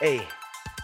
[0.00, 0.18] 哎，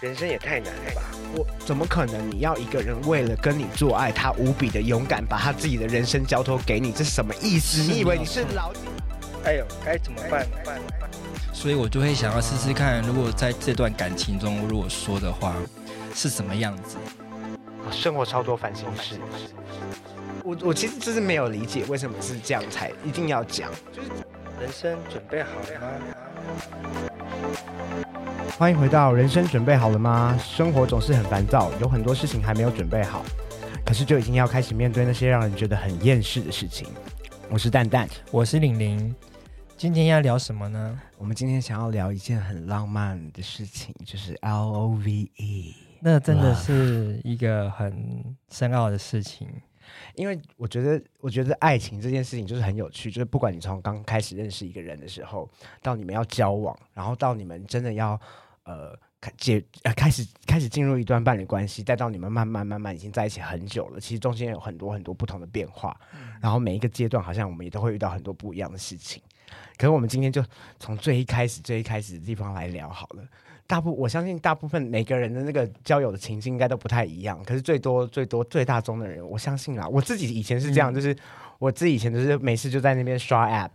[0.03, 1.01] 人生也太难了吧！
[1.35, 2.31] 我怎么可能？
[2.31, 7.81] 你要一个人为了跟你做爱，他无比的勇敢，把他自己的人生交托给你，这什么意思？
[7.81, 8.81] 你以为你是老几？
[9.45, 10.47] 哎呦，该怎么办？
[11.55, 15.55] 所以我就会想要试试看，如果在这段感情中，如果说的话
[16.15, 16.99] 是什么样子？
[17.91, 19.19] 生活超多烦心事。
[20.45, 24.11] 我我其实就是没有理解为什么是这样才一定要讲，就是
[24.61, 25.89] 人生准备好了吗？
[28.53, 30.39] 欢迎回到人生准备好了吗？
[30.43, 33.23] 生活总是很烦躁，有很多事情还没有准备好，
[33.85, 36.89] 可是就已经要开始面对那些让人觉得很厌世的事情。
[37.51, 39.15] 我是蛋蛋，我是玲玲，
[39.77, 40.99] 今天要聊什么呢？
[41.19, 45.75] 我们今天想要聊一件很浪漫的事情，就是 L O V E。
[46.01, 49.47] 那真的是一个很深奥的事情，
[50.15, 55.49] 因为我觉得，我觉得爱情这件事情就是很有趣，就是不管你从刚开始认识一个人的时候，
[55.83, 58.21] 到你们要交往，然后到你们真的要。
[58.69, 65.97] 呃，开解呃开始开始进入一段伴侣关系，再到你们慢慢慢慢已经在一起很久了，其实中间有很多很多不同的变化，
[66.41, 69.23] 然后每一个阶段好像我们也都会遇到很多不一样的事情。
[69.77, 70.45] 可是我们今天就
[70.81, 73.23] 从最一开始最一开始的地方来聊好了。
[73.67, 81.17] 大部我相信大部分每个人的那个交友的情境应该都不太一样，可是最多最多最大宗的人，我相信啦，我自己以前是这样，就是
[81.59, 83.71] 我自己以前就是每次就在那边刷 app，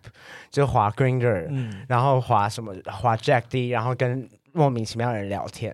[0.50, 4.30] 就滑 Grinder，嗯，然后滑什么滑 Jack D，然后跟。
[4.54, 5.74] 莫名其妙的人聊天，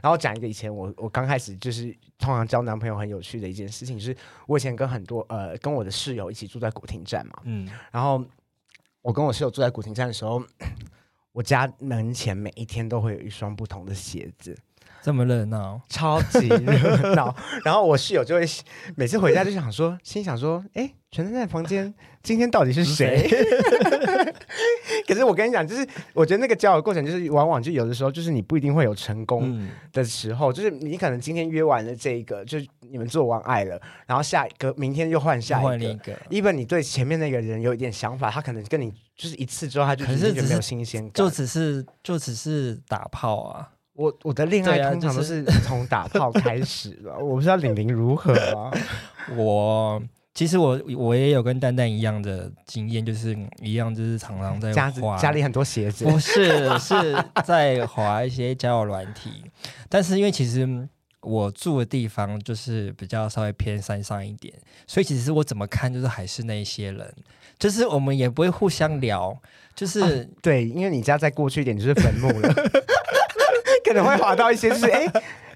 [0.00, 8.24] 然后讲一个以前我我刚开始就是通常交男朋友很有趣的一件事情，是我以前跟很多呃跟我的室友一起住在古亭站嘛，嗯，然后
[9.00, 10.40] 我跟我室友住在古亭站的时候，
[11.32, 14.56] 我家门前每一天都会有一双不同的鞋子。
[15.02, 17.34] 这么热闹，超级热闹。
[17.64, 18.46] 然后我室友就会
[18.96, 23.28] 每次回家就想说，心想说，哎，全在房间，今天到底是谁？
[25.08, 36.16] 可是我跟你讲，就是我觉得那个交友过程，就是往往就有的时候，就是你不一定会有成功的时候，就是你可能今天约完了这一个，就你们做完爱了，然后下一个明天又换下一个。
[36.30, 43.68] 一本你对前面那个人有一点想法，他可能跟你就是一次之后，他就可是没有新鲜感，就只是就只是打炮啊。
[43.94, 48.70] 我我的恋爱通常都是从打炮 开始的，我不知道玲玲如何啊。
[49.36, 50.02] 我
[50.34, 57.14] 其实我我也有跟蛋蛋一样的经验，就是一样就是常常在家家里很多鞋子，不是是
[57.44, 59.44] 在滑一些交友软体，
[59.90, 60.88] 但是因为其实
[61.20, 64.54] 我住的地方就是比较稍微偏山上一点，
[64.86, 67.14] 所以其实我怎么看就是还是那些人，
[67.58, 69.38] 就是我们也不会互相聊，
[69.76, 72.52] 就是对，因为你家再过去一点就是坟墓了。
[73.84, 75.06] 可能会滑到一些， 就是哎，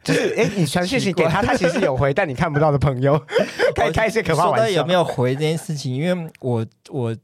[0.02, 3.18] 就是哎，你传讯息给他，他其实有回，但你看不到的朋友，
[3.74, 4.68] 可以开一些可怕玩笑。
[4.68, 5.94] 有没有回这件事情？
[5.94, 7.16] 因为我我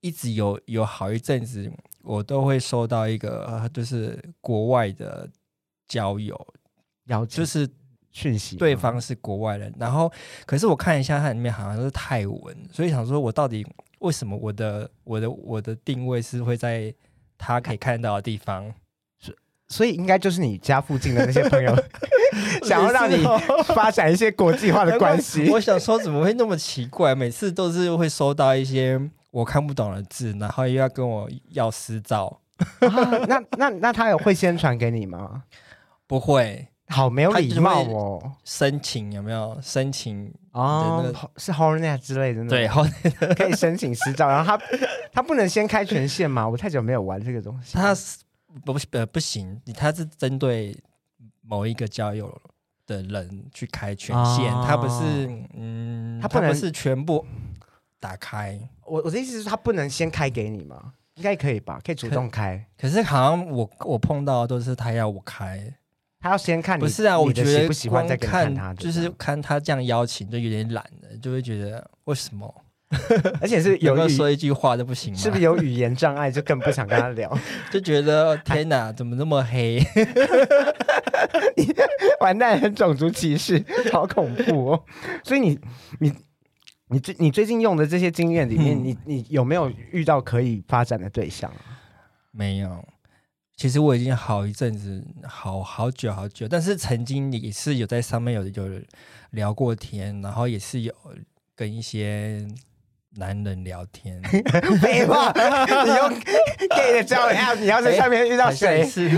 [0.00, 1.70] 一直有有好一阵子，
[2.02, 5.28] 我都会收到一个，就是国外的
[5.86, 6.38] 交友，
[7.04, 7.68] 然后就是
[8.10, 10.10] 讯息，对方是国外人，然后
[10.46, 13.66] 可是我看一下，它里面好像是泰文，所以想说，我到底
[14.00, 16.92] 为什么我的我的我的定位是会在
[17.38, 18.72] 他可以看到的地方？
[19.72, 21.74] 所以应该就是你家附近的那些朋友，
[22.62, 23.24] 想要让你
[23.74, 25.48] 发展一些国际化的关系。
[25.50, 27.14] 我想说，怎么会那么奇怪？
[27.14, 29.00] 每次都是会收到一些
[29.30, 32.40] 我看不懂的字，然后又要跟我要私照。
[33.26, 35.42] 那那那他有会先传给你吗？
[36.06, 38.32] 不会，好没有礼貌哦。
[38.44, 40.32] 申请有没有申请？
[40.52, 42.46] 哦，是 Hornet 之类的。
[42.46, 44.62] 对，Hornet 可以申请私照，然后他
[45.10, 46.46] 他不能先开权限吗？
[46.46, 47.72] 我太久没有玩这个东西。
[47.74, 47.96] 他
[48.64, 50.76] 不呃不行，他是针对
[51.40, 52.40] 某一个交友
[52.86, 57.24] 的人去开权限，他不是嗯，他不能是全部
[57.98, 58.58] 打开。
[58.84, 60.94] 我我的意思是，他不能先开给你吗？
[61.14, 61.80] 应该可以吧？
[61.84, 62.66] 可以主动开。
[62.78, 65.72] 可是好像我我碰到都是他要我开，
[66.18, 66.80] 他要先看你。
[66.80, 72.61] 不是啊，我觉得不喜欢再看他，就是看他这样邀请就有点懒了，就会觉得为什么？
[73.40, 75.18] 而且是 有没有说一句话都不行吗？
[75.18, 77.38] 是不是有语言障碍就更不想跟他聊？
[77.72, 79.82] 就觉得天哪，怎么那么黑？
[82.20, 84.84] 完蛋，很种族歧视，好恐怖哦！
[85.24, 85.58] 所以你
[85.98, 86.12] 你
[86.88, 91.50] 你最你最近用的这些经验里面，你你有没有遇到可以发展的对象？
[92.30, 92.84] 没有。
[93.56, 98.80] 其实我已经好一阵子，好好久好久，但是曾经也是有在上面有有
[99.30, 100.94] 聊过天，然后也是有
[101.54, 102.46] 跟一些。
[103.16, 104.20] 男人聊天，
[104.80, 105.30] 废话，
[105.84, 106.20] 你用
[106.70, 108.82] gay 的交友 app，你要在上面遇到 谁？
[108.84, 109.10] 是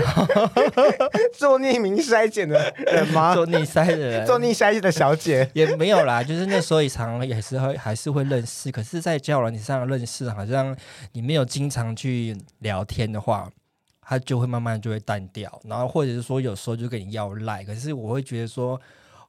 [1.37, 3.33] 做匿名筛检的人吗？
[3.33, 6.21] 做逆筛的人，做逆筛的小姐也没有啦。
[6.21, 10.75] 就是那时候也常也是会还是会认识，可是，在交友软件上认识，好像
[11.13, 13.49] 你没有经常去聊天的话，
[14.01, 18.79] 他就会慢慢就会淡掉，然后或者是说有时候就跟你要赖，可是我会觉得说。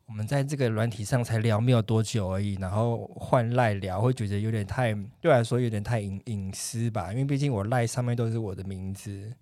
[0.06, 9.32] 我们在这个软体上才聊没有多久而已，然后换赖聊，会觉得有点太对我来说有点太隐隐私吧，因为毕竟我赖上面都是我的名字，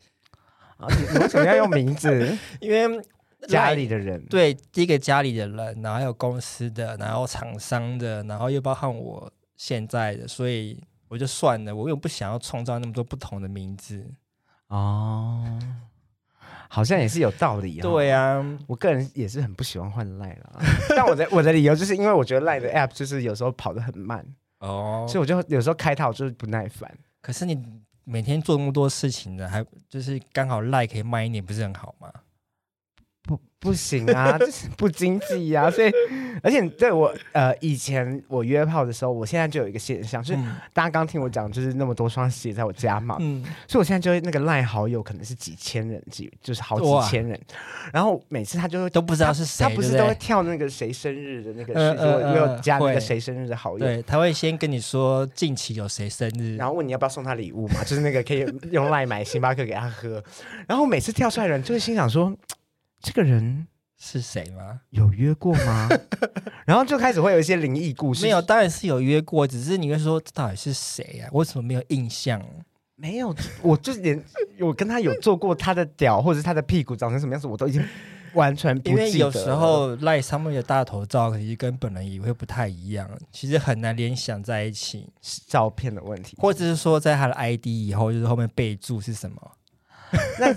[0.79, 2.37] 啊，你你为什么要用名字？
[2.61, 3.03] 因为
[3.47, 14.03] 家里的人，对第一个家里的人，然后还有公司的，然后厂商的，然后又包含我现在的，所以我就算了，我又不想要创造那么多不同的名字。
[14.69, 15.59] 哦，
[16.75, 20.61] 好像也是有道理、哦。，对啊，我个人也是很不喜欢换赖啦，
[20.97, 24.27] 但我的我的理由就是因为我觉得赖的 app 就是有时候跑得很慢，
[24.59, 26.93] 哦，所以我就有时候开它我就是不耐烦。
[27.23, 27.57] 可是你
[28.03, 32.11] 每天做那么多事情的，还就是刚好赖可以慢一点，不是很好吗？
[33.27, 35.91] 不不行啊， 就是不经济呀、所以
[36.43, 40.57] 而且对我呃以前我约炮的时候，我现在就有一个现象，就是嗯。
[40.75, 47.41] 大家刚听我讲，就是那么多双鞋在我家嘛，嗯，所以我现在就会那个赖好友可能是几千人，几就是好几千人，
[47.93, 60.23] 然后每次他就会都不知道是谁，他不是都会跳那个谁生日的那个呃事，就呃我有加那个谁生日的好友，对，他会先跟你说近期有谁生日，然后问你要不要送他礼物嘛，就是那个可以用 赖买星巴克给他喝。
[60.67, 62.35] 然后每次跳出来的人就会心想说，
[63.05, 63.67] 这个人
[63.99, 64.81] 是谁吗？
[64.89, 65.89] 有约过吗？
[66.65, 68.23] 然后就开始会有一些灵异故事。
[68.23, 71.29] 没有，当然是有约过，只是你会说这到底是谁啊？
[71.31, 72.43] 我怎么没有印象？
[72.97, 74.25] 没有，我就连
[74.61, 77.85] 我跟他有做过他的屌或者是他的屁股长成什么样子，我都已经
[78.33, 89.53] 完全不因为有时候赖上面的大头照其实跟本人也会不太一样，其实很难联想在一起，是照片的问题，或者是说在他的 ID 以后，就是后面备注是什么？
[90.39, 90.55] 那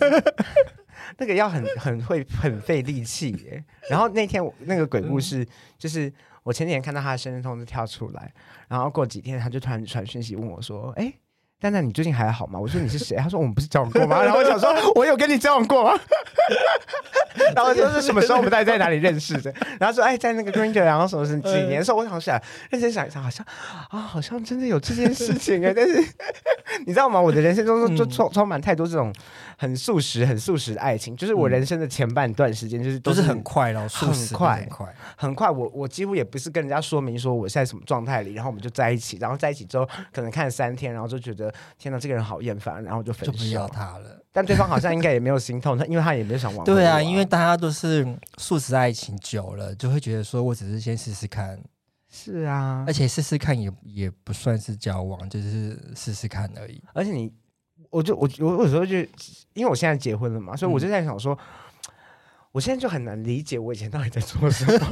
[1.25, 3.63] 个要很 很会很费力气耶。
[3.89, 5.45] 然后那天我那个鬼故事，
[5.77, 6.11] 就是
[6.44, 8.31] 我前几天看到他的生日通知跳出来，
[8.67, 11.13] 然后过几天他就突然传讯息问我说：“哎、
[11.59, 15.99] 蛋蛋，你最近还好吗？”我说：“你是谁？”他说：“我们不是交往过吗？”然后我想说：“我有跟你交往过吗？”
[17.55, 18.38] 然后我说是什么时候？
[18.38, 19.53] 我们到底在哪里认识的？
[19.79, 22.41] 然后说：“哎，在那个 Granger，然后什么是几年的时候？”我想起来，
[22.71, 23.45] 认真想一想，好像
[23.89, 25.73] 啊，好像真的有这件事情哎。
[25.73, 26.03] 但是
[26.85, 27.21] 你知道吗？
[27.21, 29.13] 我的人生中就嗯充充满太多这种
[29.57, 34.95] 很速食、很速食的爱情，就是我人生的前半段时间，就是都都是很快咯，速很食很快。
[35.18, 43.74] 很快，我我几乎也不是跟人家说明说我现在什么状态里，然后我们就在一起，然后在一起之后可能看了三天，然后就觉得天哪，这个人好厌烦，然后就分就不要手。
[43.74, 44.24] 他了。
[44.31, 48.06] 但对方好像应该也没有心痛，他因为他也没有想挽回对啊，因为大家都是
[48.38, 51.59] 素食爱情久了，就会觉得说我只是先试试看，
[52.07, 56.80] 是啊而，且试试看也也不算是交往，就是试试看而已。
[56.94, 57.33] 而且你，
[57.89, 58.97] 我就我我有时候就
[59.53, 61.37] 因为我现在结婚了嘛，所以我就在想说，
[62.51, 64.73] 我现在就很难理解我以前到底在做什么。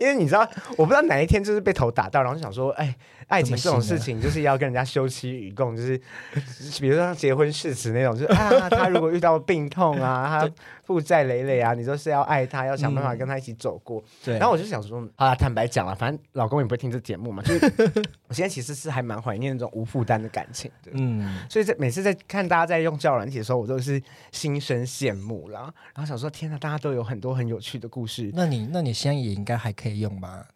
[0.00, 0.46] 因为你知道，
[0.76, 2.94] 我不知道哪一天就是被头打到，然后就想说，哎，
[3.28, 5.96] 爱情这种事情就是要跟人家休戚与共，就是
[6.80, 10.50] 比如说像结婚誓词那种，就是啊，他如果遇到病痛啊， 他
[10.84, 14.02] 负债累累啊，你都是要爱他，要想办法跟他一起走过。
[14.24, 17.66] 对，然后我就想说，好啦，坦白讲了，反正老公也不会听这节目嘛，就是
[18.28, 20.92] 我现在其实是还蛮怀念那种无负担的感情的。
[20.94, 24.02] 嗯，所以在每次在看大家在用交友软体的时候，我都是
[24.32, 25.72] 心生羡慕啦。
[25.94, 28.30] 然后想说，天哪，大家都有很多很有趣的故事。
[28.34, 30.46] 那你那你现在也应该还可以用吧？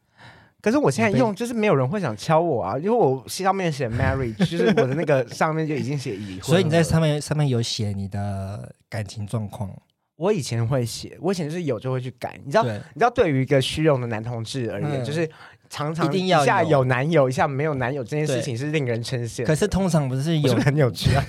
[0.61, 6.43] 可是我现在用，就是没有人会想敲我啊，因为我上面写 marriage，就是我的那个上面就已经写已婚。
[6.51, 9.71] 所以你在上面上面有写你的感情状况，
[10.19, 12.37] 我以前会写，我以前就是有就会去改。
[12.45, 15.31] 你知道，对，你知道，对于一个虚荣的男同志而言，嗯就是
[15.71, 19.45] 常常一定要有下有男友，一下没有男友，这件事情是令人称羡。
[19.45, 21.23] 可是通常不是有我是不是很有趣啊？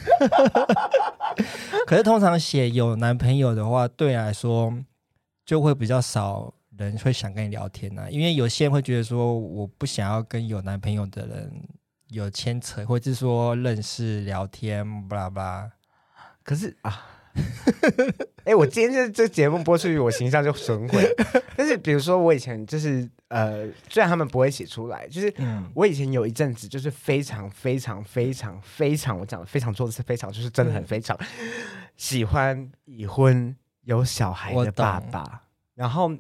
[1.86, 4.74] 可是通常写有男朋友的话，对你来说
[5.46, 11.52] 就会比较少人会想跟你聊天呐、因为有些人会觉得说，我不想要跟有男朋友的人
[12.10, 15.72] 有牵扯，或者是说认识聊天，巴拉巴拉。
[16.44, 17.06] 可是啊，
[18.46, 21.16] 哎、我今天这这节目播出去，我形象就损毁。
[21.56, 31.18] 但是比如说，我以前就是呃，虽然他们不会写出来，就是嗯，我以前有一阵子就是非常非常非常非常，我讲的非常多的是非常，就是真的很非常、
[31.96, 35.44] 喜欢已婚有小孩的爸爸。
[35.76, 36.12] 然后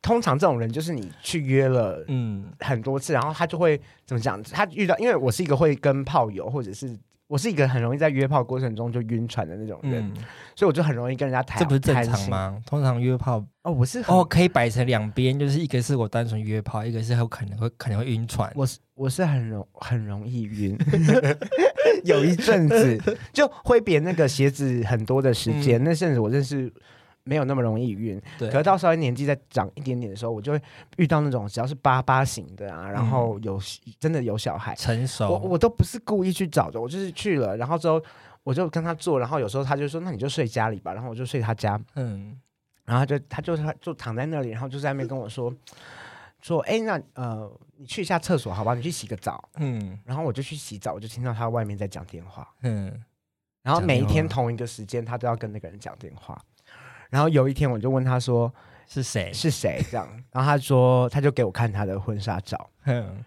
[0.00, 4.42] 通常这种人就是你去约了嗯，很多次，然后他就会怎么讲？
[4.42, 6.98] 他遇到，因为我是一个会跟炮友，或者是
[7.32, 10.12] 我是一个很容易在约炮过程中就晕船的那种人，嗯，
[10.54, 11.58] 所以我就很容易跟人家谈。
[11.58, 12.04] 这不是正？
[12.04, 12.60] 常吗？
[12.66, 18.52] 通常约炮哦，我是哦，可以摆成两边，就是一个是我单纯约炮，一个是有可能会可能会晕船。
[18.54, 20.76] 我是我是很容很容易晕，
[22.04, 23.00] 有一阵子
[23.32, 26.70] 就挥别那个鞋子很多的时间，那阵子我认识。
[27.24, 30.62] 没有那么容易晕，对，可是到稍微年纪再长一点点的时候，我就会
[30.96, 33.60] 遇到那种只要是八八型的啊，然后有
[34.00, 38.02] 真的有小孩，成熟，我我都不是故意去找的，我就是去了，然后之后
[38.42, 42.38] 我就跟他做，然后有时候他就说那你就睡家里吧，然后我就睡他家，嗯。
[42.84, 45.54] 然后他就他就他就躺在那里，然后就在那边跟我说
[46.40, 49.48] 说，哎，那呃，你去一下厕所好吧，你去洗个澡。
[49.58, 49.96] 嗯。
[50.04, 53.00] 然后我就去洗澡，我就听到他外面在讲电话，嗯。
[53.62, 56.36] 然后每一天同一个时间他都要跟那个人讲电话。
[57.12, 58.50] 然后有一天我就问他说
[58.88, 59.30] 是谁？
[59.34, 59.84] 是谁？
[59.90, 63.22] 这样，然后他说他就给我看他的婚纱照， 嗯。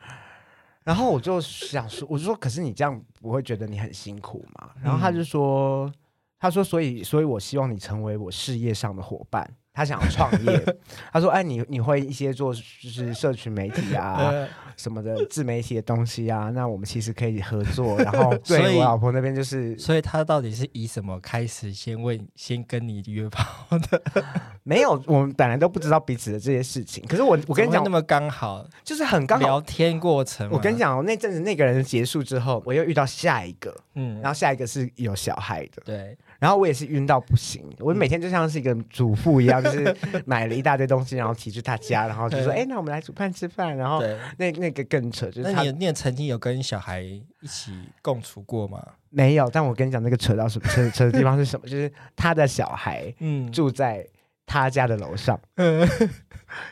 [0.83, 4.71] 然后我就想说，我就说可是你这样不会觉得你很辛苦吗？
[4.81, 5.91] 然后他就说，
[6.39, 9.47] 他说所以所以我希望你成为我事业上的伙伴。
[9.77, 10.77] 他想要创业，
[11.11, 17.97] 他说：“哎，你你会一些做就是社群媒体啊 呃什么的自媒体的东西啊， 那我们其实可以合作。
[17.97, 23.45] 然后 对我老婆那边就是所以他到底是以什么开始先问先跟你约炮
[23.89, 24.01] 的？
[24.63, 27.03] 没有，我们本来都不知道彼此的这些事情。
[27.07, 29.45] 可是我我跟你讲那，么刚好就是很刚好。
[29.45, 30.49] 聊天过程。
[30.51, 44.17] 我跟你，讲哦，那阵子那个人结束之后，我又遇到下一个，嗯，然后下一个是有小孩的，对，然后我也是晕到不行，我每天就像是一个主妇一样，就是买了一大堆东西，然后提去他家，然后就说：“对哎，那我们来煮饭吃饭。”然后对。
[44.37, 48.83] 那那个更扯，就是他那你你也曾经有跟小孩一起共处过吗？
[49.09, 51.67] 没有，但我跟你讲，那个扯到什么扯扯的地方是什么？
[51.67, 54.05] 就是他的小孩 嗯，住在
[54.45, 55.87] 他家的楼上，嗯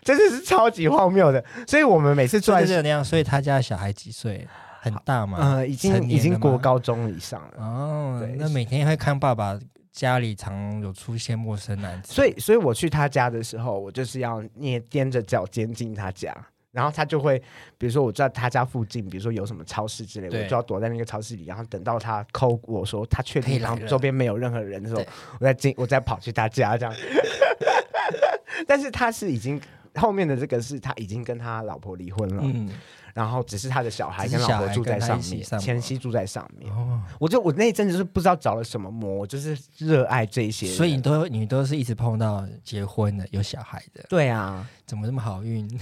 [0.02, 1.44] 真的是超级荒谬的。
[1.68, 3.04] 所以我们每次住在就是那样。
[3.06, 4.48] 所以他家的小孩几岁？
[4.82, 5.38] 很大嘛？
[5.40, 7.64] 呃，已经已经了吗国高中以上了。
[7.64, 9.58] 哦对，那每天会看爸爸
[9.94, 16.36] 家里常有出现陌生男子，所以，所以我去他家的时候，我就是要捏踮着脚尖进他家，
[16.74, 17.40] 然后他就会，
[17.78, 25.06] 比如说我在他家附近，比如说有什么超市之类，我就要躲在那个超市里，然后等到他扣我说他确定然后周边没有任何人的时候，
[25.40, 26.94] 我再进，我再跑去他家这样。
[28.68, 29.62] 但是他是已经
[29.96, 32.70] 后面的这个是他已经跟他老婆离婚了，嗯，
[33.14, 36.72] 然后只是他的小孩跟老婆住在上面，前妻住在上面。
[36.72, 40.66] 哦，我就我那一阵子就是不知道找了什么魔，我就是热爱这些。
[40.68, 45.70] 所以你都你都是一直碰到结婚的有小孩的，对啊，怎么这么好运？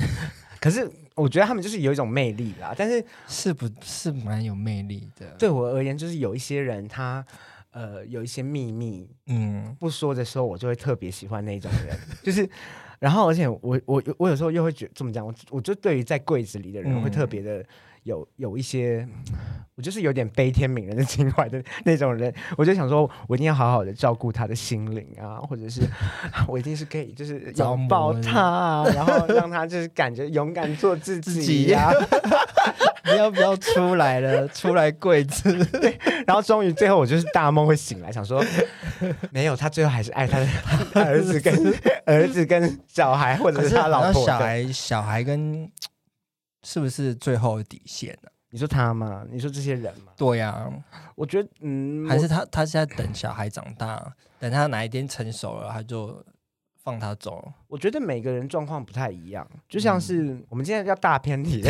[0.62, 2.74] 可是我觉得他们就是有一种魅力啦。
[2.78, 7.26] 但是是不是蛮有魅力的？，对我而言，就是有一些人他
[7.72, 11.98] 呃有一些秘密嗯，不说的时候，我就会特别喜欢那种人。
[12.24, 12.50] 就是，
[13.00, 17.66] 然后而且我我我有时候又会觉这么讲，我我就对于在柜子里的人嗯会特别的。
[18.04, 19.08] 有有一些，
[19.76, 25.82] 我就是有点悲天悯人的情怀的那种人，我就想说，我一定要好好的照顾他的心灵啊，或者是
[26.48, 31.92] 我一定是可以就是着 拥抱他啊，然后让他就是感觉勇敢做自自己己呀、
[33.06, 34.48] 你要不要出来了？
[34.50, 35.56] 出来跪 子，
[36.26, 38.44] 然后终于最后我就是大梦会醒来，想说
[39.32, 40.48] 没有，他最后还是爱他的
[40.94, 41.54] 儿子跟
[42.06, 44.26] 儿子跟小孩，或者是是他老婆。
[44.26, 45.70] 小孩小孩跟
[46.64, 49.26] 是不是最后的底线呢、你说他吗？
[49.32, 50.12] 你说这些人吗？
[50.18, 50.70] 对呀、
[51.16, 56.24] 我觉得，嗯，还是他他是在等小孩长大，等他哪一天成熟了，他就
[56.84, 57.52] 放他走。
[57.68, 61.64] 我觉得每个人状况不太一样，就像嗯是、我们今天要大偏题，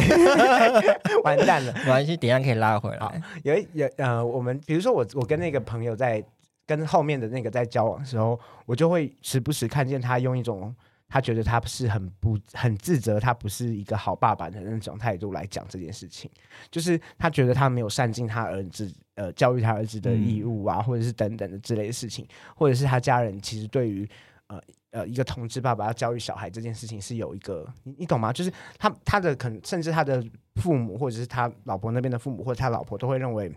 [1.23, 1.71] 完蛋了。
[1.73, 3.21] 没关系，等一下可以拉回来。
[3.43, 6.23] 有一有呃，我们比如说我我跟那个朋友在
[6.65, 10.73] 跟后面的那个在交往的时候，我就会时不时看见他用一种
[11.11, 16.31] 他觉得他是很不很自责，他不是一个好爸爸的那种态度来讲这件事情，
[16.71, 22.25] 就是他觉得他没有善尽他儿子呃教育他儿子的义务啊，或者是等等的之类的事情，
[22.55, 24.09] 或者是他家人其实对于
[24.47, 24.59] 呃。
[24.93, 28.33] 呃，一个同志爸爸要教育小孩这件事情是有一个，你你懂吗？
[28.33, 30.21] 就是他他的可能甚至他的
[30.55, 33.49] 父母或者是他老婆那边的父母或者他老婆都会认为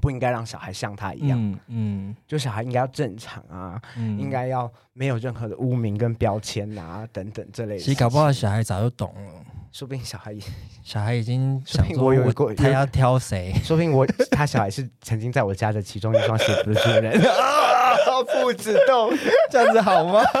[0.00, 4.28] 不应该让小孩像他一样，嗯嗯就小孩应该要正常啊，嗯应。
[4.28, 7.80] 该要没有任何的污名跟标签啊等等这类的。
[7.80, 9.32] 其实搞不好小孩早就懂了，
[9.72, 10.40] 说不定小孩也，
[10.84, 13.54] 小孩已经想说我有过他要挑谁。
[13.64, 17.18] 说不定我他小孩是曾经在我家的其中一双鞋子的主人。
[18.24, 19.10] 父子斗，
[19.50, 20.22] 这样子好吗？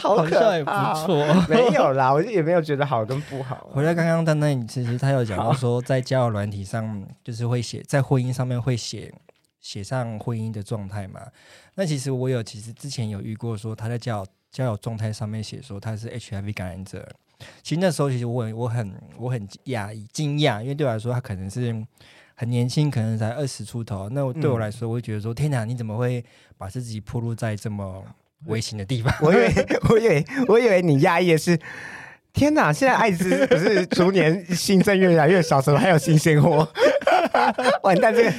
[0.00, 1.04] 好可好像也不怕哦。
[1.06, 1.24] 错。
[1.48, 3.68] 没有啦，我也没有觉得好跟不好。
[3.72, 9.12] 回来刚刚丹丹，你其实他有讲到说，在交友软体上，就是会写在婚姻上面会写
[9.60, 11.20] 写上婚姻的状态嘛。
[11.74, 17.06] 那其实我有，其实之前有遇过说他在交友交友状态上面写说他是 HIV 感染者。
[17.62, 21.74] 其实那时候其实我很我很我很讶异惊讶，因为对我来说他可能是
[22.38, 24.10] 很年轻，可能才二十出头。
[24.10, 26.22] 那我对我来说，我会觉得说，天哪，你怎么会
[26.58, 28.04] 把自己暴露在这么
[28.44, 29.12] 危险的地方？
[29.22, 29.54] 我以为，
[29.88, 31.58] 我以为，我以为你压抑的是，
[32.34, 32.70] 天哪！
[32.70, 36.68] 现在艾滋 不是逐年新增越来越少，怎么还有新鲜货？
[37.82, 38.30] 完蛋，这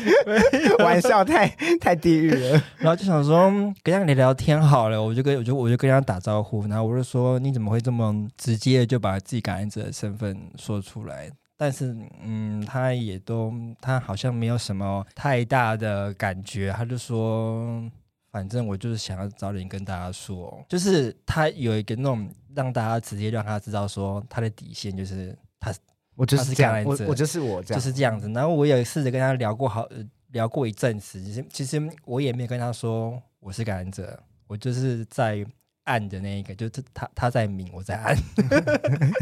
[0.69, 1.47] 个玩笑太
[1.79, 2.63] 太地狱了。
[2.77, 11.29] 然后就想说嗯跟他聊聊天好了，我就跟我就我就跟他打招呼，然后我就说你怎么会这么直接地就把自己感染者的身份说出来？
[11.57, 17.83] 但是嗯，他也都他好像没有什么太大的感觉，他就说，
[18.31, 25.73] 反正我就是想要早点跟大家说，就是他有一个那种让大家直接让他知道说他的底线就是他
[26.15, 28.29] 我就是是这样感，染者我我就是我这就，是这样子。
[28.29, 29.97] 然后我有试着跟他聊过好呃
[30.31, 35.45] 聊过一阵子，其实其实我也没有跟他说我是感染者，我就是在
[35.87, 38.15] 暗的那一个，就是他他在明，我在暗，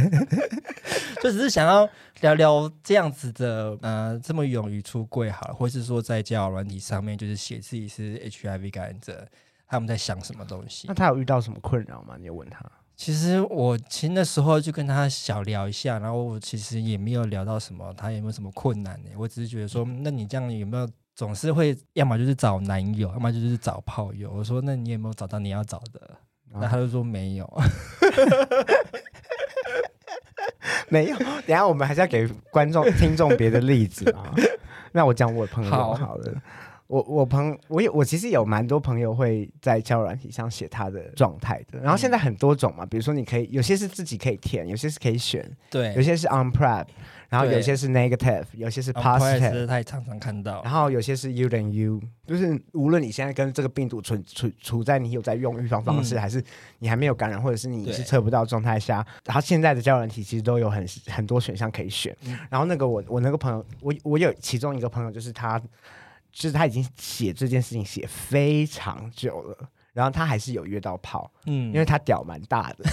[1.22, 1.88] 就只是想要
[2.22, 9.28] 聊聊这样子的呃这么勇于出柜好了，或是说在交友软体上面就是写自己是 HIV 感染者，
[9.68, 10.94] 他们在想什么东西那。
[10.94, 12.16] 他有遇到什么困扰吗？
[12.20, 12.60] 你有问他？
[12.96, 19.10] 其实我其实那时候就跟他小聊一下，然后我其实也没有聊到什么，他有没有什么困难呢？
[19.18, 24.32] 我只是觉得说，那你这样有没有总是会，要么就是找男友，要么就是找炮友。
[24.32, 26.18] 我说，那你有没有找到你要找的？
[26.60, 27.50] 那他就说没有。
[30.90, 34.34] 没有，等一下我们还是要给观众、听众别的例子啊。
[34.92, 36.42] 那我讲我的朋友好好了。
[36.88, 45.94] 我我朋我有我其实有蛮多朋友会在交友软体上写他的状态的，然后现在很多种嘛，比如说你可以有些是自己可以填，有些是可以选，对。
[45.96, 46.86] 有，些是 on prep，
[47.28, 50.62] 然后有些是 negative，有些是 positive，是他也常常看到。
[50.64, 50.72] 然。
[50.72, 56.22] 后有些是 you than you，就是无论你现在跟这个病毒处处处在你有在用预防方式，嗯。
[56.22, 56.44] 还是
[56.78, 62.16] 你还没有感染，或者是你是测不到状态下，然后现在的交友软体其实都有很很多选项可以选。
[62.28, 62.38] 嗯。
[62.50, 65.60] 然后那个我我那个朋友，我我有其中一个朋友就是他，
[66.36, 69.70] 就是他已经写这件事情写非常久了。
[69.96, 72.84] 然后他还是有约到炮，嗯，因为他屌蛮大的，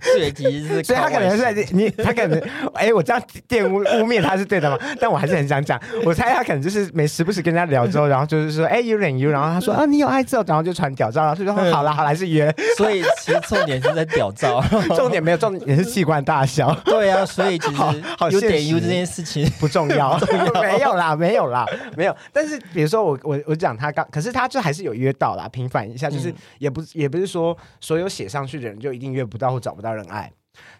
[0.00, 2.40] 所以其实是 所以他可能是在你，他可能，
[2.72, 4.78] 哎，我这样玷污污蔑他是对的吗？
[4.98, 14.64] 但我还是很想讲，我猜他可能就是没时不时跟人家聊之后，然后就是说，哎，you 忍 you，然后他说啊，你有爱之后，然后就传屌照，然后就说哦好啦好啦，还是约，所以其实重点是在屌照。
[14.96, 20.18] 重点没有重点是器官大小，对啊，所以其好实有好现实点 U 这件事情，不重要，
[20.62, 21.66] 没有啦，没有啦，
[21.96, 22.16] 没有。
[22.32, 30.32] 但是比如说我我我讲他刚，可是他就还是有约到啦，平反一下，就是嗯也不也不是说所有写上去的人就一定约不到或找不到人爱。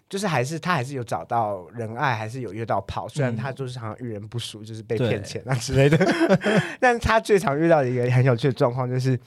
[0.07, 5.97] 就是还是他还是有找到人爱，还是有约到炮，虽然嗯他就是好像遇人不淑，就是被骗钱啊之类的。
[6.79, 9.17] 但他最常遇到的一个很有趣的状况就是，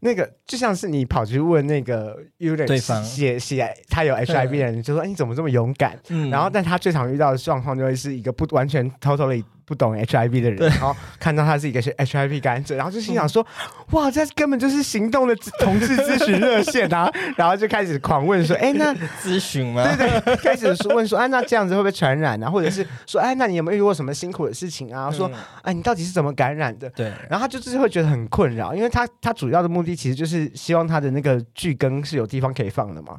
[0.00, 2.66] 那个就像是你跑去问那个有点
[3.04, 5.96] 写写他有 HIV 的人，就说、哎你怎么这么勇敢？
[6.08, 13.46] 嗯然后，但他最常遇到的状况就会是一个不完全 totally 不懂 HIV 的人，然后看到他是一个是 HIV 感染者，然后就心想说
[13.92, 19.84] ：“哇，这根本就是行动的同志咨询热线啊！” 然后就开始狂问说：“哎，那咨询吗？
[19.96, 22.50] 对对，开始说问说，哎，那这样子会不会传染啊？
[22.50, 25.10] 或者是说，哎，那你有没有遇过什么辛苦的事情啊？
[25.10, 33.16] 说，嗯哎，你到底是怎么感染的？”对，然后他就是会觉得很困扰，因为他他主要的目的其实就是希望他的那个剧根是有地方可以放的嘛。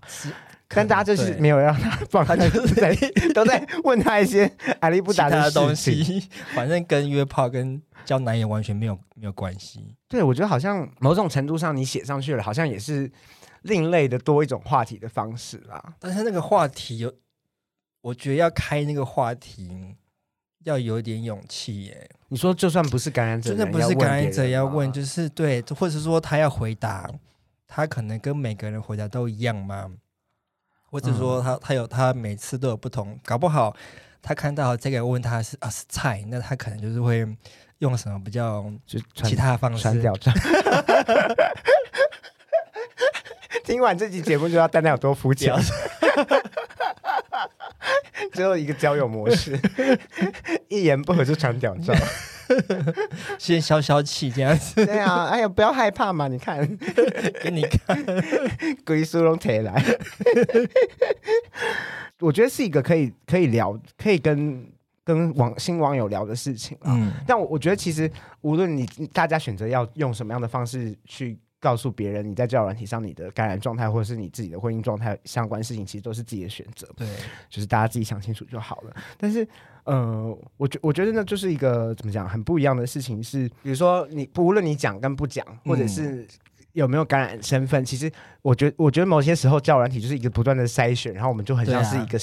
[0.76, 2.96] 但大家就是没有让他放，他就是 在
[3.34, 5.76] 都在问他一些阿里不达其他的东。
[5.76, 9.96] 西，反正跟约炮跟交男友完全没有没有关系。
[10.08, 13.12] 对，我觉得好像某种程度上你写上去了，好像也是
[13.64, 15.94] 另类的多一种话题的方式啦。
[16.00, 17.14] 但是那个话题有，
[18.02, 19.96] 我觉得要开那个话题
[20.64, 22.10] 要有点勇气耶。
[22.28, 27.10] 你说就算不是感染者，真的不是感染者要问，就是对，或者说他要回答，
[27.68, 29.92] 他可能跟每个人回答都一样吗？
[30.94, 33.76] 或者说他他有他每次都有不同，搞不好
[34.22, 37.26] 他看到这个问他是啊是菜，那他可能就是会
[37.80, 40.36] 用什么比较就其他的方式传。
[43.66, 45.60] 听完这期节目就知道蛋蛋有多肤浅屌，
[48.32, 49.60] 只有一个交友模式，
[50.70, 51.92] 一言不合就传屌照。
[53.40, 56.60] 先消消气这样子对啊，哎呀，不要害怕嘛，你看，
[57.42, 57.98] 给你看。
[58.86, 59.84] 龟苏龙铁来。
[62.20, 64.66] 我觉得是一个可以可以聊，可以跟
[65.04, 66.94] 跟网新网友聊的事情啊。
[66.96, 68.10] 嗯，但我我觉得其实
[68.42, 77.08] 无论你大家选择要用什么样的方式去告诉别人你在交友软体上你的感染状态，或者是你自己的婚姻状态相关事情，其实都是自己的选择，对，
[77.50, 78.96] 就是大家自己想清楚就好了。
[79.18, 79.46] 但是
[79.86, 86.28] 呃，我觉我觉得那就是一个怎么讲很不一样的事情是，比如说你不无论你讲跟不讲，或者是。
[86.74, 87.86] 有没有感染身份？
[87.86, 92.18] 其实我觉得，我觉得某些时候教软体就是一个不断的筛选，然后我们就很像是一个、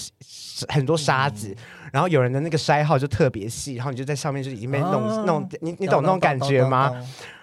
[0.69, 1.55] 很多沙子，
[1.93, 6.93] 然后有人的那个筛号就特别细，然后你就在上面就已经被弄、哦弄，你你懂那种感觉吗？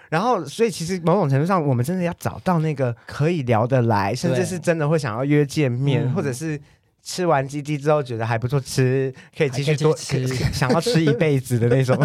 [0.10, 6.60] 然后，所以其实某种程度上，我们真的要找到那个可以聊得来，甚至是真的会想要约见面，嗯或者是
[7.08, 11.98] 吃完鸡鸡之后觉得还不错吃，可以继续多吃想要吃一辈子的那种，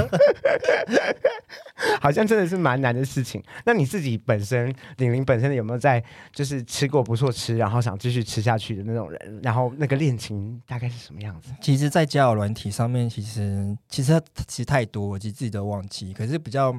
[2.00, 3.42] 好像真的是蛮难的事情。
[3.64, 9.40] 那你自己本身，玲玲本身有没有在就是吃过不错吃，然后想继续吃下去的那种人？
[9.42, 11.50] 然后那个恋情大概是什么样子？
[11.60, 16.12] 其实，在交友软体上面，其实其实其实太多，我其实自己都忘记。
[16.12, 16.72] 可是比较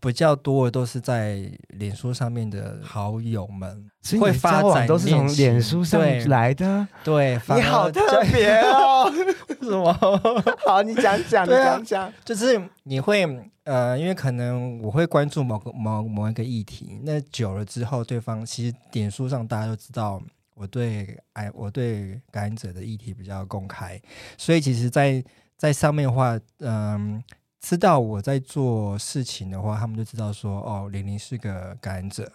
[0.00, 9.10] 比较多的都是在脸书上面的好友们，所以会发展都是从脸书上来的，对，反你好特别哦。
[9.62, 9.92] 什么？
[10.66, 12.12] 好，你讲讲，你讲讲。
[12.24, 13.24] 就是你会
[13.62, 20.20] 呃，因为可能我会关注某个某某一个议题，那久了之后，对方其实脸书上大家都知道
[20.56, 24.00] 我对哎我对感染者的议题比较公开，
[24.36, 25.22] 所以其实在，
[25.56, 27.22] 在上面的话，嗯、
[27.60, 32.30] 知道我在做事情的话，他们就知道说哦，玲玲是个感染者，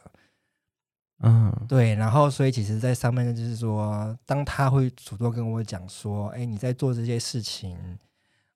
[1.21, 7.75] 嗯，对，然后所以其实，在上面就是说，当他会主动跟我讲说，哎，你在做这些事情，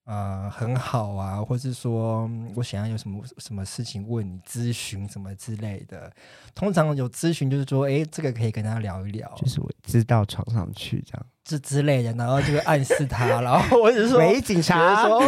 [0.03, 6.11] 呃，很好啊，或是说嗯我想要有什么什么事情问你咨询什么之类的。
[6.53, 11.25] 通常有咨询就是说，哎，这个可以跟他聊一聊，就是我知道床上去这样。
[11.43, 15.07] 这之类的，然后就会暗示他，然后我只是说，喂，警察。
[15.07, 15.19] 说，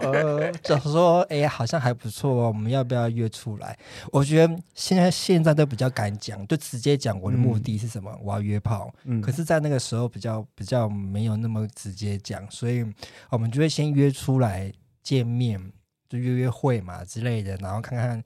[0.00, 3.76] 呃，就说，哎、好像还不错哦，我们要不要约出来？
[4.12, 8.92] 我觉得现在现在都比较敢讲，就直接讲我的目的是什么，我要约炮。
[9.04, 12.84] 嗯可是，在那个时候比较比较没有那么直接讲，所以
[13.30, 14.70] 我们就会先约出来
[15.02, 15.58] 见面，
[16.08, 18.22] 就约约会嘛之类的，然后看看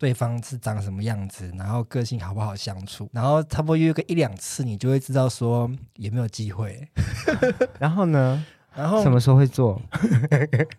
[0.00, 6.88] 对方是长什么样子，然后个性好不好相处，然后差不多约个一两次，你就会知道说有没有机会。
[7.78, 8.42] 然后呢？
[8.74, 9.78] 然后什么时候会做？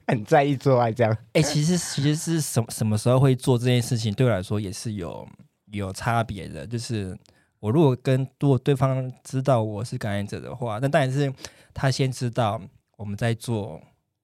[0.07, 1.15] 很在意做爱这样。
[1.33, 5.27] 哎、其实其实是什什么时候会做这件事情，对我来说也是有
[5.71, 6.65] 有差别的。
[6.65, 7.15] 就是
[7.59, 11.31] 我如果跟如果对方知道我是感染者的话，那当然是
[11.75, 12.59] 他先知道
[12.97, 13.79] 我们在做，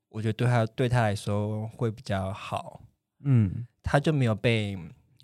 [0.10, 2.82] 我觉得对他对他来说会比较好，
[3.24, 4.78] 嗯，他就没有被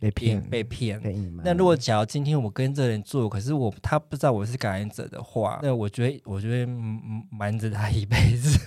[0.04, 1.00] 被骗骗，被骗。
[1.00, 1.46] 被隐瞒。
[1.46, 8.60] 那如果假如今天我跟这人做，可是我他不知道我是感染者的话，那我觉得我觉得嗯嗯瞒着他一辈子，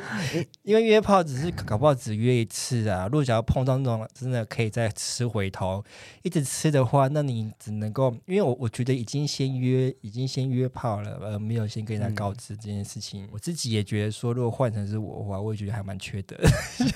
[0.64, 3.04] 因为约炮只是搞不好只约一次啊。
[3.04, 5.84] 如果假如碰到那种真的可以再吃回头，
[6.22, 16.48] 一直吃的话，那你只能够，因为我我觉得已经先约已经先约炮了，而，没有先跟人家告知这件事情，我自己也觉得说，如果换成是我的话，我也觉得还蛮缺德的。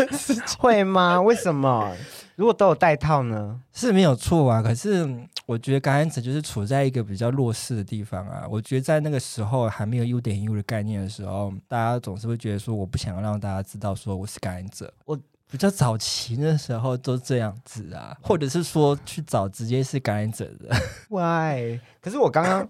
[0.59, 1.21] 会吗？
[1.21, 1.95] 为什么？
[2.37, 3.61] 如果都有带套呢？
[3.73, 8.47] 是没有错啊，可是嗯我觉得感染者就是处在一个比较弱势的地方啊。
[8.49, 14.93] 我觉得在那个时候还没有 U 点 U 的概念的时候，大家总是会觉得说，我不想让大家知道说我是感染者。
[15.05, 15.19] 我
[15.51, 20.75] 比较早期那时候都这样子啊，或者是说去找直接是感染者的。
[21.11, 21.79] Why？
[22.01, 22.67] 可是我刚刚，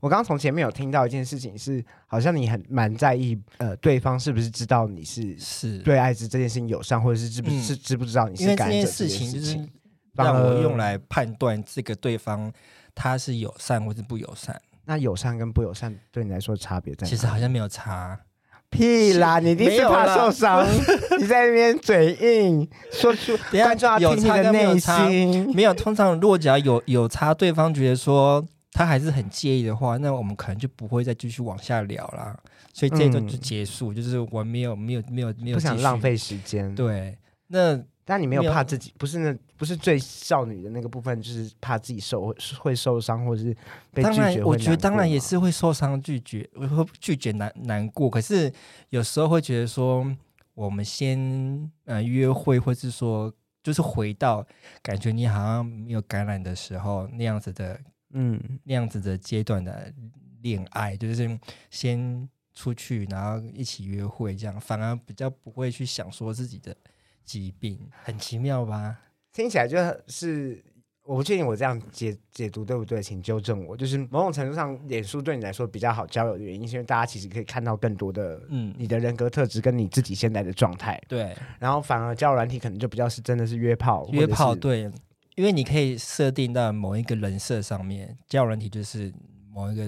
[0.00, 9.58] 我刚刚从前面有听到一件事情是，好像你很蛮在意，呃，对方是不是知道你是是，对艾滋这件事情友善，或者是知不嗯是知不知道你是感染这件事情就是
[10.14, 12.52] 让我用来判断这个对方
[12.94, 17.08] 他是友善或是不友善，那友善跟不友善对你来说差别在哪？
[17.10, 18.18] 其实好像没有差。
[18.70, 20.64] 屁啦，你一定是怕受伤，
[21.18, 25.52] 你在那边嘴硬，说出观众要听你的内心。
[25.52, 32.38] 没有，通常如果只要有有差，对方觉得说他还是很介意的话，那我们可能就不会再继续往下聊啦。
[32.72, 43.56] 所以这一段就嗯结束，就是我没有没有没有没有不想浪费时间，对，那但你没有怕自己，不是那不是最少女的那个部分，就是怕自己受会受伤，或者是
[43.92, 45.30] 被当然拒绝，我觉得当然也是。
[45.30, 48.10] 是会受伤、拒绝，会拒绝难难过。
[48.10, 48.52] 可是
[48.88, 50.04] 有时候会觉得说，
[50.54, 54.44] 我们先呃约会，或是说就是回到
[54.82, 57.78] 感觉你好像没有感染的时候那样子的
[58.12, 59.92] 嗯，那样子的阶段的
[60.42, 61.38] 恋爱，就是
[61.70, 66.76] 先出去，然后一起约会，这样反而比较不会去想说自己的
[67.24, 68.98] 疾病，很奇妙吧？
[69.32, 69.76] 听起来就
[70.08, 70.62] 是
[71.04, 73.76] 我不确定我这样解解读对不对，请纠正我。
[73.76, 84.90] 就是某种程度上，脸书对你来说比较好交友的原因，是因为大家其实可以看到更多的嗯，你的人格特质跟你自己现在的状态，对，然后反而交友软体可能就比较是真的是约炮，约炮对，
[85.36, 89.12] 因为你可以设定到某一个人设上面，交人体就是
[89.52, 89.82] 某一个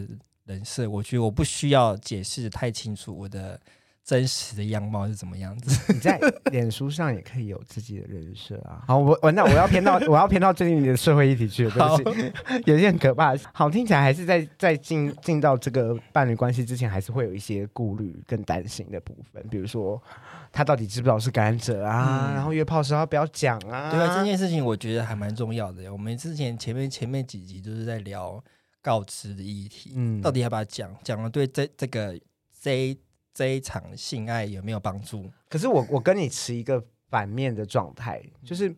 [0.44, 3.61] 人设，我觉得我不需要解释太清楚我的
[4.05, 5.93] 真实的样貌是怎么样子。
[5.93, 6.19] 你在
[6.51, 8.83] 脸书上也可以有自己的人设啊。
[8.87, 12.33] 好，我我那我要偏到我要偏到最近的社会议题去了，对不起，
[12.67, 13.35] 有些很可怕。
[13.53, 20.03] 好，听起来还是在在进进到这个伴侣关系之前，还是会有一些顾虑跟担心的部分，比如说
[20.51, 22.31] 他到底知不知道是感染者啊？
[22.31, 23.91] 嗯然后约炮时候要不要讲啊？
[23.93, 25.93] 对啊，这件事情我觉得还蛮重要的。
[25.93, 28.43] 我们之前前面前面几集都是在聊
[28.83, 30.93] 告知的议题，嗯到底要不要讲？
[31.05, 32.19] 讲了对这这个
[32.61, 32.99] 这一
[33.35, 35.31] 这一场性爱有没有帮助？
[35.49, 38.75] 可是我我跟你持一个反面的状态，就是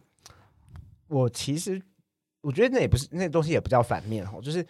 [1.09, 1.81] 我其实
[2.41, 4.65] 我觉得那也不是那东西也不叫反面哦，就是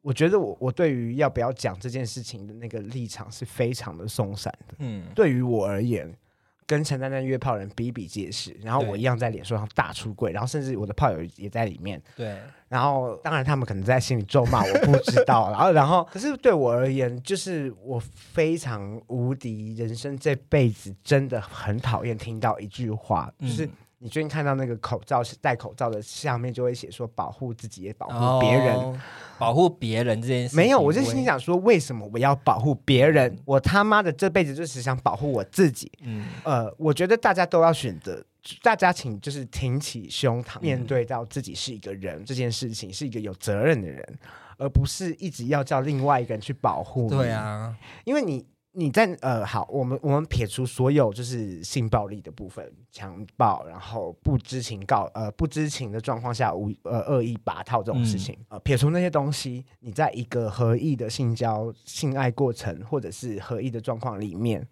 [0.00, 4.74] 我觉得我我对于要不要讲这件事情的那个立场是非常的松散的。
[4.78, 6.12] 嗯，对于我而言，
[6.66, 12.36] 跟陈丹丹约炮人比比皆是，然后我一样在脸书上大出柜，然后甚至我的炮友也在里面，对，
[12.68, 15.50] 然后当然他们可能在心里咒骂，我不知道。
[15.54, 28.74] 然后然后，可是对我而言，就是我非常无敌，人生这辈子真的很讨厌听到一句话，就是嗯你最近看到那个口罩戴口罩的下面就会写说保护自己也保护别人。
[28.74, 28.98] 哦
[29.38, 33.38] 保护别人这件事情，没有，我就会心，想说，为什么我要保护别人？
[33.44, 35.92] 我他妈的这辈子就只想保护我自己。
[36.00, 38.24] 嗯，呃，我觉得大家都要选择，
[38.62, 44.18] 大家请就是挺起胸嗯膛，面对到自己是一个人这件事情，是一个有责任的人，
[44.56, 47.10] 而不是一直要叫另外一个人去保护。
[47.10, 48.42] 对，啊，因为你
[48.78, 64.66] 你在呃，好，我们我们撇除所有就是性暴力的部分，强暴，然后不知情告呃不知情的状况下无呃恶意拔套这种事情，呃撇除那些东西，你在一个合意的性交性爱过程或者是合意的状况里面。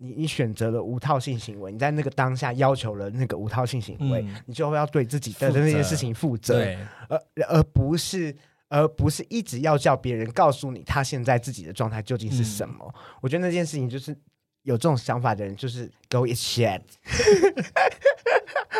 [0.00, 6.64] 你你选择了无套性行为，你在那个当下要求了那个无套性行为，嗯你就会要对自己的那些事情负责，
[7.08, 8.32] 而而不是
[8.68, 12.94] 而不是一直要叫别人告诉你他现在自己的状态究竟是什么。
[13.20, 14.16] 我觉得那件事情就是
[14.62, 16.80] 有这种想法的人，就是 go eat shit，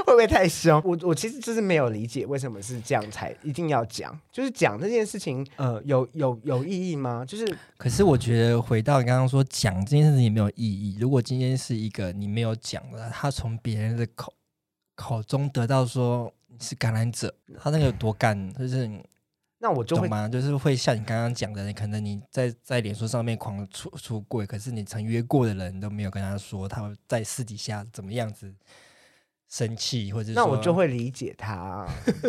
[0.05, 0.83] 会不会太凶？
[0.85, 7.25] 我我其实就是没有理解为什么是这样才一定要讲，就是讲这件事情，呃，有有有意义吗？
[7.27, 10.99] 就是可是我觉得回到你刚刚说讲这件事情没有意义。
[11.01, 14.35] 如果今天是一个你没有讲的，他从别人的口
[14.95, 18.91] 口中得到说你是感染者，他那个有多干，就是
[19.61, 20.29] 那我就会懂吗？
[20.29, 28.55] 就是会像你刚刚讲的，可能你在在脸书上面狂出出柜，可是你曾约过的人都没有跟他说，他会在私底下怎么样子
[29.49, 31.87] 生气，或者是那我就会理解他。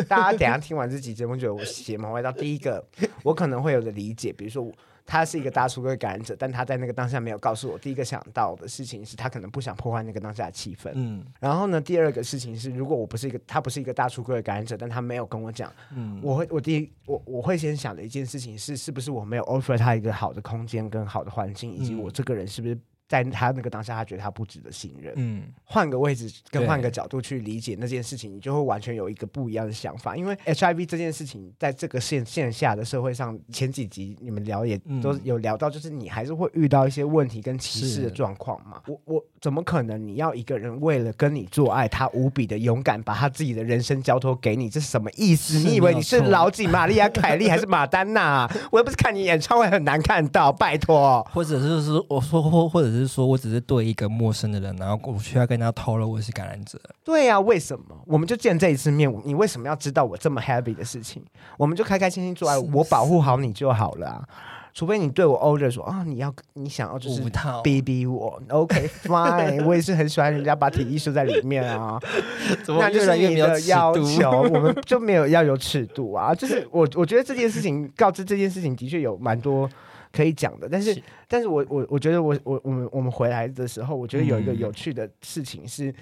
[0.08, 2.32] 大家等一下听完这集节目，觉得我邪门歪道。
[2.32, 2.84] 第一个，
[3.22, 4.72] 我可能会有的理解，比如说我
[5.10, 7.76] 他是一个大出轨感染者，但他在那个当下没有告诉我。
[7.76, 10.92] 第一个想到的事情是他可能不想破坏那个当下的气氛。
[10.94, 22.78] 嗯然后呢，第二个事情是，如果我不是一个他不是一个大出柜的感染者，但他没有跟我讲，嗯，我会我第一我我会先想的一件事情是，是不是我没有 offer 他一个好的空间跟好的环境，以及嗯我这个人是不是
[23.10, 25.12] 在他那个当下他觉得他不值得信任。
[25.16, 30.16] 嗯换个位置跟换个角度去理解那件事情，你就会完全有一个不一样的想法。
[30.16, 38.80] 因为 HIV 这件事情，在这个线线下的社会上，前几集你们聊也嗯都有聊到，就是你还是会遇到一些问题跟歧视的状况嘛。
[38.86, 45.58] 我我怎么可能你要一个人为了跟你做爱，他无比的勇敢，把他自己的人生交托给你，这是什么意思？
[45.58, 48.48] 你以为你是老几、玛利亚·凯莉还是马丹娜？
[48.70, 51.26] 我又不是看你演唱会很难看到，拜托。
[51.32, 57.96] 或者是是，我说或或者是说我只是对一个陌生的人，然后我需要跟他透露我是感染者，对呀、为什么？
[58.06, 61.22] 我们就见这一次面，你为什么要知道我这么 happy 的事情？
[61.56, 64.28] 我们就开开心心做爱，是我保护好你就好了啊。
[64.72, 67.20] 除非你对我 order 说啊，你要你想要就是
[67.62, 72.00] 逼逼我，OK fine，我也是很喜欢人家把体艺术在里面啊。
[72.62, 76.32] 怎那就是你的要求， 我们就没有要有尺度啊。
[76.32, 79.68] 就是我我觉得这件事情告知这件事情的确有蛮多
[80.12, 81.02] 可以讲的，但是是。
[81.28, 84.58] 但是我我我觉得我我我们我们回来的时候，我觉得有一个嗯。
[84.58, 85.94] 有趣的事情是，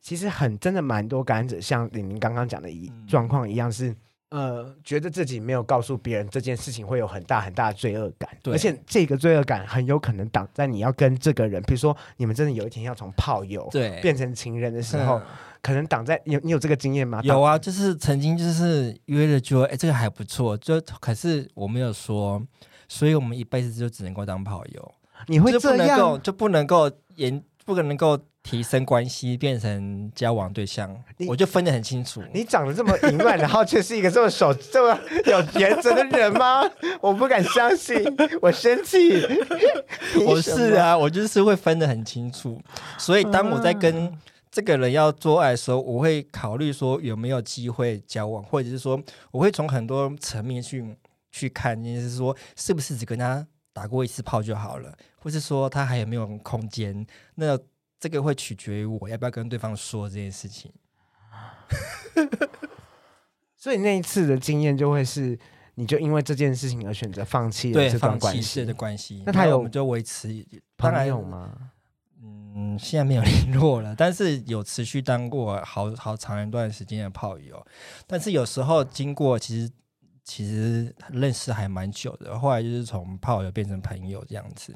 [0.00, 3.06] 其实很真的蛮多感染者像李宁刚刚讲的一嗯。
[3.06, 3.94] 状况一样是。
[4.30, 8.52] 呃，觉得自己没有告诉别人这件事情会有很大很大的罪恶感，对。
[8.52, 13.98] 而且这个罪恶感很有可能挡在你要跟这个人，比如说你们真的有一天要从炮友对。
[14.02, 15.22] 变成情人的时候，嗯。
[15.62, 17.22] 可能挡在你有你有这个经验吗？
[17.24, 22.46] 有啊，就是曾经就是约了就哎、这个还不错，就可是我没有说，
[22.88, 24.94] 所以我们一辈子就只能够当炮友，
[25.26, 26.22] 你会就不这能够样？
[26.22, 30.96] 就不能够延不能够提升关系变成交往对象，
[31.28, 32.22] 我就分得很清楚。
[32.32, 36.62] 你长得这么淫乱， 然后却是一个这么守这么有原则的人吗？
[37.02, 38.02] 我不敢相信，
[38.40, 39.22] 我生气。
[40.26, 42.58] 我是啊，我就是会分得很清楚，
[42.96, 44.10] 所以当我在跟
[44.50, 48.98] 这个人要做爱的时候，我会考虑说有没有机会交往，或者是说
[49.30, 50.96] 我会从很多层面去
[51.30, 57.06] 去看，就是说是不是只跟他打过一次炮就好了，或是说他还有没有空间？
[57.36, 57.58] 那
[58.00, 60.72] 这个会取决于我要不要跟对方说这件事情。
[63.56, 65.38] 所以那一次的经验就会是，
[65.74, 68.72] 你就因为这件事情而选择放弃了对，这段放关系的。
[68.74, 70.28] 关系，那他有我们就维持，
[70.76, 71.72] 当朋然友吗？
[72.22, 77.64] 嗯，现在没有联络了，但是有持续当过好好长一段时间的炮友。
[78.06, 79.70] 但是有时候经过其实
[80.28, 84.74] 其实认识还蛮久的，后来就是从炮友变成朋友这样子。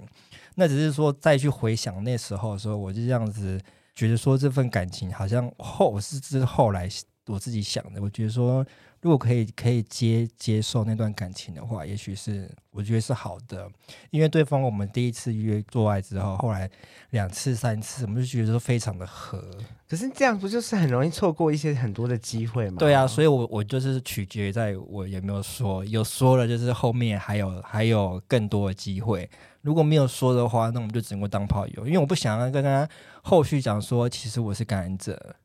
[0.54, 3.60] 那只是说再去回想那时候的时候，我就这样子
[3.94, 6.88] 觉得说这份感情好像后是之后来
[7.26, 8.66] 我自己想的，我觉得说
[9.02, 13.68] 如果可以可以接接受那段感情的话，也许是我觉得是好的，
[14.10, 16.70] 因为对方我们第一次约做爱之后，后来
[17.10, 19.44] 两次三次，我们就觉得说非常的合。
[19.88, 22.76] 可是这样不就是很容易错过一些很多的机会吗？
[22.78, 29.28] 对啊，所以我我就是取决于在我有没有说，有说了就是后面还有还有更多的机会。
[29.62, 32.88] 如果没有说的话，那我们就只能够当炮友，因为我不想要跟他
[33.22, 35.36] 后续讲说，其实我是感染者，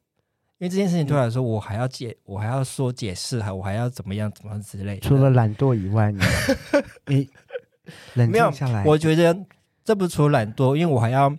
[0.60, 5.08] 因为这件事情对我来说，我还要解，我还要说解释，还我还要怎么样怎么样之类的。
[5.08, 6.20] 除了懒惰以外， 你
[7.06, 7.30] 你
[8.15, 9.38] 冷静下来，我觉得
[9.86, 11.32] 这不是除了懒惰，因为我还要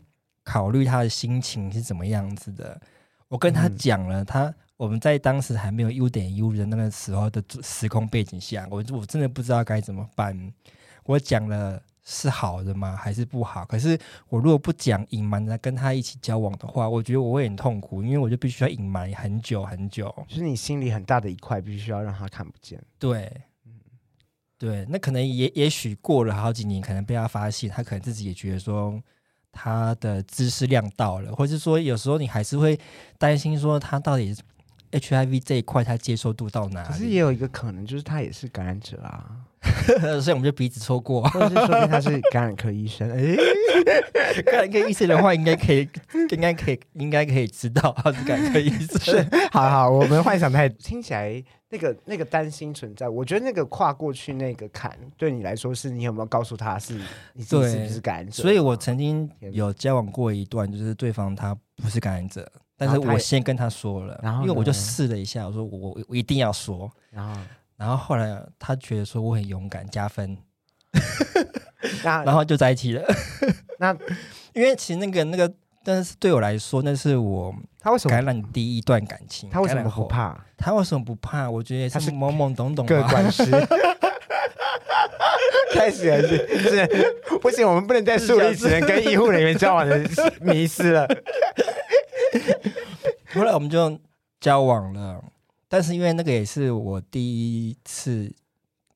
[0.44, 2.80] 考虑他的心情是怎么样子的。
[3.26, 10.52] 我跟他嗯讲了，他我们在当时还没有优点优的那个时候的时空背景下，我我真的不知道该怎么办。
[11.04, 12.96] 我讲了是好的吗？
[12.96, 13.66] 还是不好？
[13.66, 13.98] 可是
[14.30, 20.12] 我如果不讲，隐瞒的跟他一起交往的话，我觉得我会很痛苦，因为我就必须要隐瞒很久很久。
[20.26, 22.82] 就是你心里很大的一块，必须要让他看不见。
[22.98, 23.30] 对，
[24.56, 28.98] 对，那可能也也许过了好几年，可能被他发现，他可能自己也觉得说
[29.52, 32.80] 他的知识量到了，或者是说有时候你还是会
[33.18, 34.34] 担心说他到底
[34.92, 39.44] HIV 这一块他接受度到哪里，可是也有一个可能，就是他也是感染者啊，
[40.20, 41.22] 所以我们就彼此错过。
[41.28, 43.10] 或者是说不定他是感染科医生。
[43.10, 43.36] 哎，
[44.44, 45.88] 感染科医生的话，应该可以，
[46.30, 49.28] 应该可以，应该可以知道他是感染科医生。
[49.52, 53.08] 好好，我们幻想太听起来那个那个担心存在。
[53.08, 56.94] 我觉得那个跨过去那个坎，对你来说是你有没有告诉他是
[57.34, 58.42] 你自己是不是感染者？
[58.42, 67.40] 所以我曾经有交往过一段，就是对方他不是感染者，但是我先跟他说了，然后因为我就试了一下，我说我我我一定要说，然后
[67.78, 70.36] 然后后来他觉得说我很勇敢，加分，
[72.04, 73.02] 那然后就在一起了。
[73.78, 73.96] 那
[74.52, 75.50] 因为其实那个那个，
[75.84, 79.48] 但是对我来说，那是我他为什么感染第一段感情。
[79.48, 79.88] 他为什么？
[79.88, 80.36] 不怕？
[80.56, 81.48] 他为什么不怕？
[81.48, 83.08] 我觉得他是是懵懵懂懂各吧。
[83.10, 83.44] 管事。
[85.70, 86.88] 开始了是是
[87.40, 89.96] 不行，我们不能再树立只能跟医护人员交往的
[90.40, 91.06] 迷失了。
[93.34, 93.96] 后来我们就
[94.40, 95.22] 交往了，
[95.68, 98.32] 但是因为那个也是我第一次，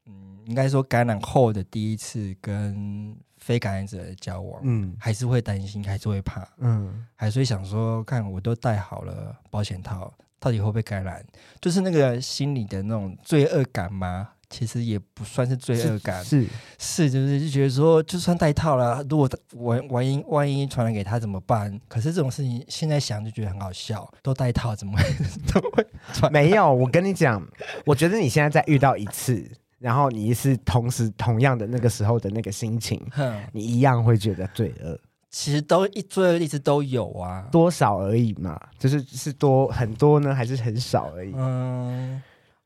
[0.06, 11.24] 嗯，应该说感染后的第一次跟非感染者的交往，嗯还是会担心，还是会怕，嗯，还是会想说，看我都戴好了保险套，到底会不会感染？
[11.61, 14.30] 就是那个心里的那种罪恶感吗？
[14.52, 16.46] 其实也不算是罪恶感，是
[16.78, 21.80] 是就是就觉得说，就算戴套了，如果万万一万一传染给他怎么办？
[21.88, 25.02] 可是这种事情现在想就觉得很好笑，都戴套怎么会
[25.46, 26.30] 怎么会传？
[26.30, 26.70] 没有。
[26.72, 27.42] 我跟你讲，
[27.86, 29.42] 我觉得你现在再遇到一次，
[29.78, 34.98] 然后你是同时同样的那个时候的那个心情，哼，你一样会觉得罪恶，
[35.30, 37.48] 其实都一罪恶一直都有啊。
[37.50, 41.32] 多少而已嘛，就是是多很多呢，还是很少而已？
[41.34, 42.22] 嗯，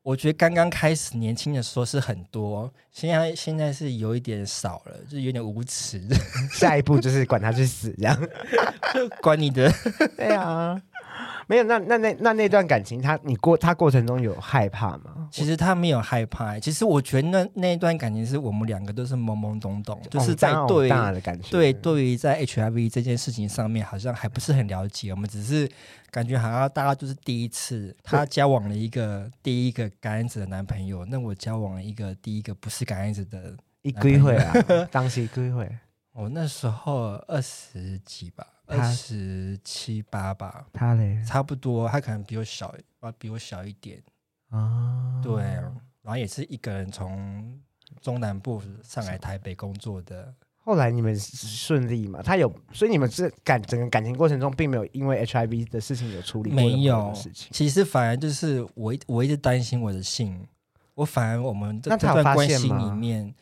[0.06, 6.00] 我觉得刚刚开始年轻的时候是很多，现在现在是有一点少了，就有点无耻，
[6.54, 8.16] 下一步就是管他去死，这样。
[8.94, 9.68] 就管你的。
[10.16, 10.80] 对啊，
[11.46, 11.64] 没有。
[11.64, 15.28] 那那那那那段感情，他你过他过程中有害怕吗？
[15.30, 25.10] 其实他没有害怕，其实我觉得那那一段感情是我们两个都是懵懵懂懂，就是在哦对大的感觉，对，对于在 HIV 这件事情上面，好像还不是很了解。
[25.10, 25.68] 我们只是
[26.10, 33.56] 感觉好像大家就是第一次，他交往了一个第一个感染者的男朋友，那我交往了一个第一个不是感染者的。
[33.82, 34.52] 一归会啊，
[34.90, 35.70] 当时一归会，
[36.12, 41.88] 我 那时候二十几吧，他二十七八吧，他嘞差不多。
[41.88, 44.02] 他可能比我小，啊，比我小一点。
[44.50, 47.60] 啊，对，然后也是一个人从
[48.00, 50.34] 中南部上来台北工作的。
[50.56, 52.20] 后来你们顺利嘛？
[52.20, 57.48] 他有，所以你们是感整个感情过程中，并没有因为 HIV 的事情有处理过没有事情。
[57.52, 60.44] 其实反而就是我一我一直担心我的性，
[60.94, 63.32] 我反而我们这段关系现里面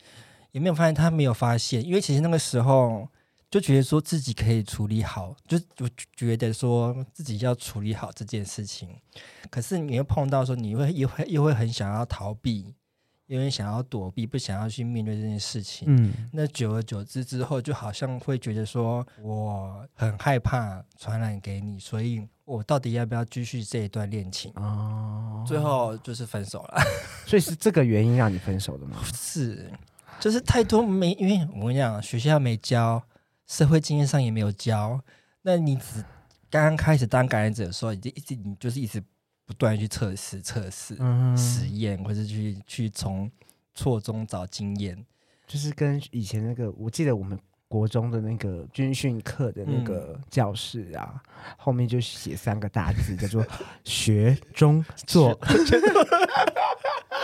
[0.51, 3.07] 也没有发现他没有发现，因为其实那个时候
[3.55, 8.89] 就觉得说自己可以处理好，就我觉得说自己要处理好这件事情，
[9.49, 12.75] 可是你又碰到说你会又会又会很想要逃避，
[13.27, 15.85] 因为想要躲避，不想要去面对这件事情。
[15.89, 24.51] 嗯，那久而久之之后，就好像会觉得说，我很害怕传染给你，所以我到底要不要继续这一段恋情？
[24.55, 26.81] 哦，最后就是分手了。
[27.25, 29.01] 所以是这个原因让你分手的吗？
[29.15, 29.71] 是，
[30.19, 33.01] 就是太多没，因为我跟你讲，学校没教，
[33.47, 35.01] 社会经验上也没有教，
[35.43, 36.03] 那你只
[36.49, 39.03] 刚刚开始当感染者的时候，你就一直你就是一直
[39.45, 43.29] 不断去测试、测试、嗯实验，或者去去从
[43.73, 45.05] 错中找经验。
[45.45, 51.21] 就是跟以前那个，我记得我们国中的那个军训课的那个教室啊，
[51.57, 53.45] 后面就写三个大字，叫做
[53.85, 55.37] “学中做”。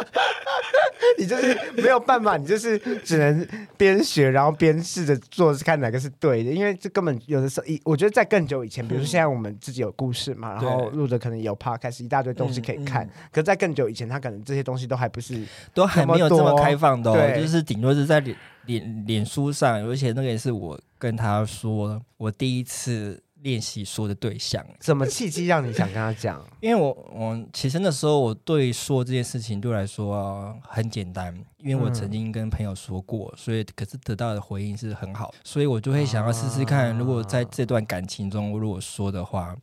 [1.18, 3.47] 你就是没有办法，你就是只能
[3.78, 6.52] 边学，然后边试着做，看哪个是对的。
[6.52, 13.08] 因为这根本有的时候，一我觉得在更久以前，比如说现在我们自己有故事嘛，然后录的可能有 podcast 一大堆东西可以看。
[13.32, 15.43] 可在更久以前，他可能这些东西都还不是，
[15.74, 24.66] 都还没有这么开放的，对就是顶多是在脸脸脸书上，而且那个也是我跟他说我第一次练习说的对象。
[24.80, 26.44] 什么契机让你想跟他讲？
[26.62, 39.56] 因为我我其实那时候我对说这件事情对我来说、啊很简单，因为我曾经跟朋友说过，所以可是得到的回应是很好，所以我就会想要试试看，如果在这段感情中，如果说的话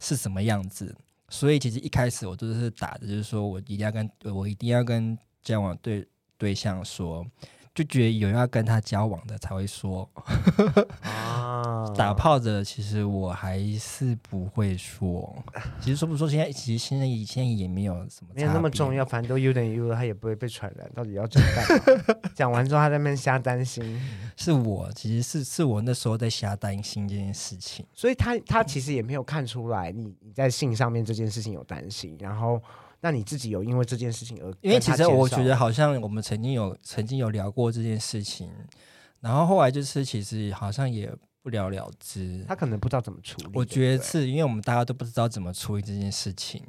[0.00, 0.94] 是什么样子。
[1.28, 6.06] 所以其实一开始我都是打的，就是说我一定要跟我一定要跟交往对
[6.38, 7.26] 对象说，
[7.76, 10.08] 就觉得有要跟他交往的才会说。
[11.02, 15.34] 啊 打炮的，其实我还是不会说。
[15.80, 18.92] 其实说不说，现在其实现在现在也没有什么，没有那么重。
[18.92, 22.16] 要，反正都 U 等于 U 了，他也不会被传染，到底要怎么办？
[22.34, 24.00] 讲完之后，他在那边瞎担心，
[24.36, 27.86] 是我，其实是是我那时候在瞎担心这件事情。
[27.92, 32.60] 所以他他其实也没有看出来你你在性上面这件事情有担心，然后
[33.00, 38.50] 那你自己有因为这件事情而因为其实我觉得好，像我们曾经有曾经有聊过这件事情，
[39.20, 42.44] 然后后来就是其实好像也不了了之。
[42.48, 43.50] 他可能不知道怎么处理。
[43.54, 46.62] 我觉得是因为我们大家都不知道怎么处理这件事情，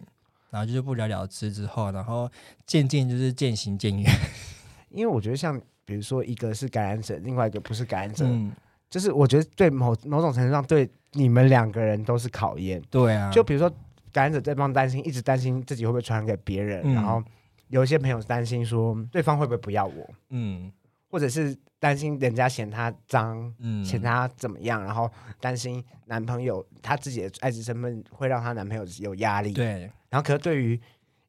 [0.52, 2.30] 然后就是不了了之之后，然后
[2.66, 4.12] 渐渐就是渐行渐远。
[4.92, 8.52] 因为我觉得像比如说一个是感染者，另外一个不是感染者，嗯，
[8.90, 12.82] 就是我觉得对某某种程度上对你们两个人都是考验。
[12.90, 13.72] 对啊，就比如说
[14.18, 17.24] 感染者这方担心，一直担心自己会不会传染给别人，嗯然后
[17.68, 20.72] 有一些朋友担心说对方会不会不要我，嗯
[21.08, 25.08] 或者是担心人家嫌他脏，嗯，嫌他怎么样，然后
[25.40, 30.80] 担心男朋友他自己的爱子身份会让她男朋友有压力。，对，然后可是对于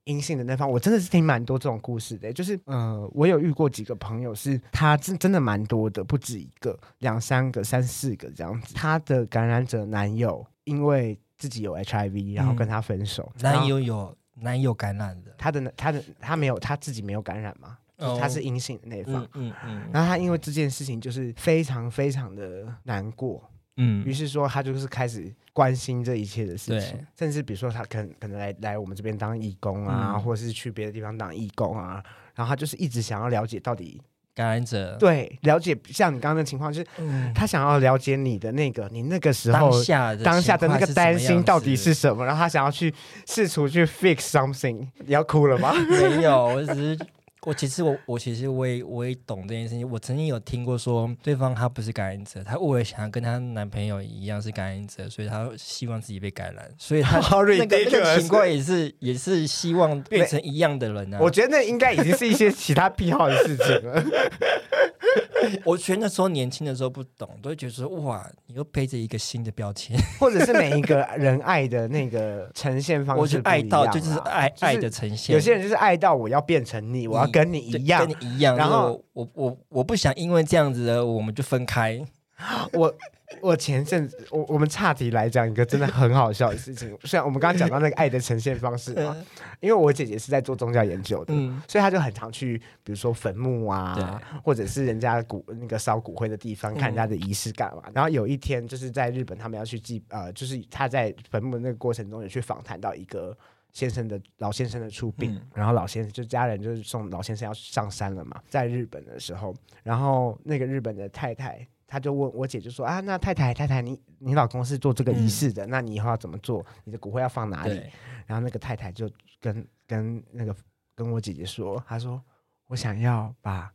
[0.04, 8.74] 阴性的那方，我真的是听蛮多这种故事的，就是呃，我有遇过几个朋友是他真真的蛮多的，不止一个，两三个、三四个这样子。
[8.74, 19.22] 他的感染者男友因为自己有 HIV，然后跟他分手，男友有男友感染的，他的他的他没有他自己没有感染嘛，就是他哦是阴性的那一方。
[19.34, 24.04] 嗯嗯嗯然后他因为这件事情就是非常非常的难过，嗯。
[24.04, 30.22] 于嗯，是说他就是开始关心这一切的事情，甚至比如说他可能可能来来我们这边当义工啊，嗯。
[30.22, 32.02] 或者是去别的地方当义工啊，
[32.34, 34.00] 然后他就是一直想要了解到底
[34.38, 42.94] 感染者，对了解像你刚刚的情况，就是嗯，他想要了解你的那个你那个时候当下的当下的那个担心到底是什么，然后他想要去
[43.26, 45.74] 试图去 fix something，你要哭了吗？
[45.90, 46.98] 没有，我只是
[47.42, 49.88] 我其实我我其实我也我也懂这件事情。
[49.88, 61.18] 我曾经有听过说，对方他不是感染者，她为了想要跟她男朋友一样是感染者，所以她希望自己被感染，所以她好 那个那个情况也是也是希望变成一样的人啊。
[61.20, 64.04] 我觉得那应该已经是一些其他癖好的事情了。
[65.64, 69.96] 我觉得那时候年轻的时候不懂，都会觉得说哇，你又背着一个新的标签。
[70.18, 75.34] 或者是每一个人爱的那个呈现方式我就爱到就是爱、就是爱的呈现。
[75.34, 78.10] 有些人就是爱到我要变成你，我要跟你一样跟。
[78.10, 78.56] 你一样。
[78.56, 82.00] 然后我我不想因为这样子的我们就分开。
[82.72, 82.94] 我
[83.40, 86.96] 我前阵子，我我们岔题来讲一个真的很好笑的事情。
[87.04, 89.16] 虽然我们刚刚讲到那个爱的呈现方式嘛，
[89.60, 97.82] 因为我姐姐是在做宗教研究的，嗯所以她就很常去，比如说坟墓啊，或者是人家骨那个烧骨灰的地方，看人家的仪式感嘛。
[97.94, 103.36] 然后有一天就是在日本，他们要去祭，呃，就是她在坟墓的那个过程中有去访谈到一个。
[103.70, 109.54] 先生的老先生的出殡，嗯然后老先生就家人就是送老先生要上山了嘛，在日本的时候，
[109.84, 116.64] 然后那个日本的太太，她就问我姐就说啊，那太太太太你你老公是做这个仪式的，那你以后要怎么做？
[116.84, 117.82] 你的骨灰要放哪里？
[118.26, 119.10] 然后那个太太就
[119.40, 120.54] 跟跟那个
[120.94, 122.22] 跟我姐姐说，她说
[122.66, 123.72] 我想要把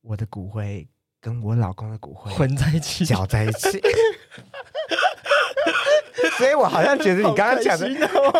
[0.00, 0.88] 我的骨灰
[1.20, 3.04] 跟我老公的骨灰混在一起。
[3.04, 3.82] 搅在一起。
[6.38, 8.32] 所以我好像觉得你刚刚讲的，哦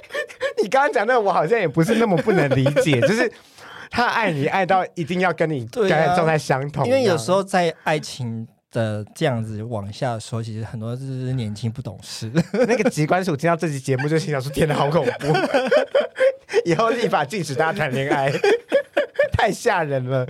[0.62, 3.32] 你刚刚讲的，我好像也不是那么不能理解， 就是
[3.90, 8.46] 他爱你爱到一定要跟你对啊感染状态相同，因为有时候在爱情
[8.76, 12.30] 的这样子往下说，其实很多就是年轻不懂事。
[12.68, 15.26] 那个机关署听到这期节目就心想说：“天哪，好恐怖！
[16.66, 18.30] 以后立法禁止大家谈恋爱，
[19.32, 20.26] 太吓人了。”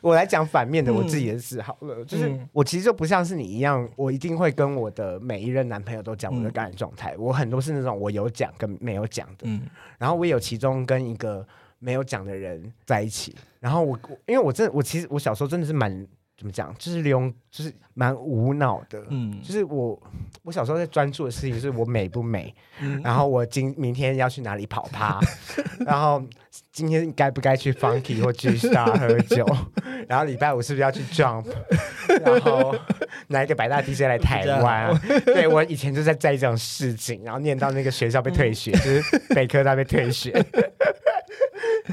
[0.00, 7.14] 我来讲反面的我自己的事好了，就是嗯我其实就不像是你一样，我一定会跟我的每一任男朋友都讲我的感染状态。
[7.18, 9.60] 我很多是那种我有讲跟没有讲的，嗯
[9.98, 11.46] 然后我也有其中跟一个
[11.80, 13.34] 没有讲的人在一起。
[13.58, 16.06] 然后我我因为我真的我其实我小时候真的是蛮
[16.40, 19.04] 怎么讲，就是用就是蛮无脑的。
[19.10, 20.00] 嗯就是我，
[20.42, 25.20] 我小时候在专注的事情是我美不美，嗯然后我今明天要去哪里跑趴，
[25.84, 26.22] 然后
[26.72, 29.46] 今天该不该去 Funky 或 G Star 喝酒，
[30.08, 31.44] 然后礼拜五是不是要去 Jump，
[32.24, 32.74] 然后
[33.28, 35.00] 哪一个百大 DJ 来台湾、啊？
[35.26, 39.02] 对我以前就在在意这种事情，然后念到那个学校被退学，就是
[39.34, 40.32] 北科大被退学。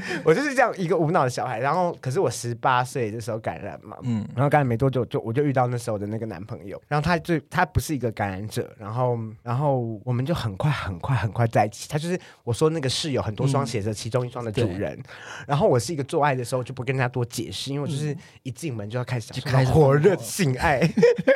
[0.24, 4.26] 我就是这样一个无脑的小孩，然后可是我十八岁的时候感染嘛，嗯。
[4.34, 11.88] 然后感染没多久就我就遇到那时候的那个男朋友，然后他最他不是一个感染者，然后然后我们就很快很快很快在一起。
[11.88, 14.98] 他就是我说那个室友很多双鞋子其中一双的主人，
[15.46, 20.80] 然后我是一个做爱的时候就不跟人家多解释，因为我就是一进门就要开始开始火热性爱，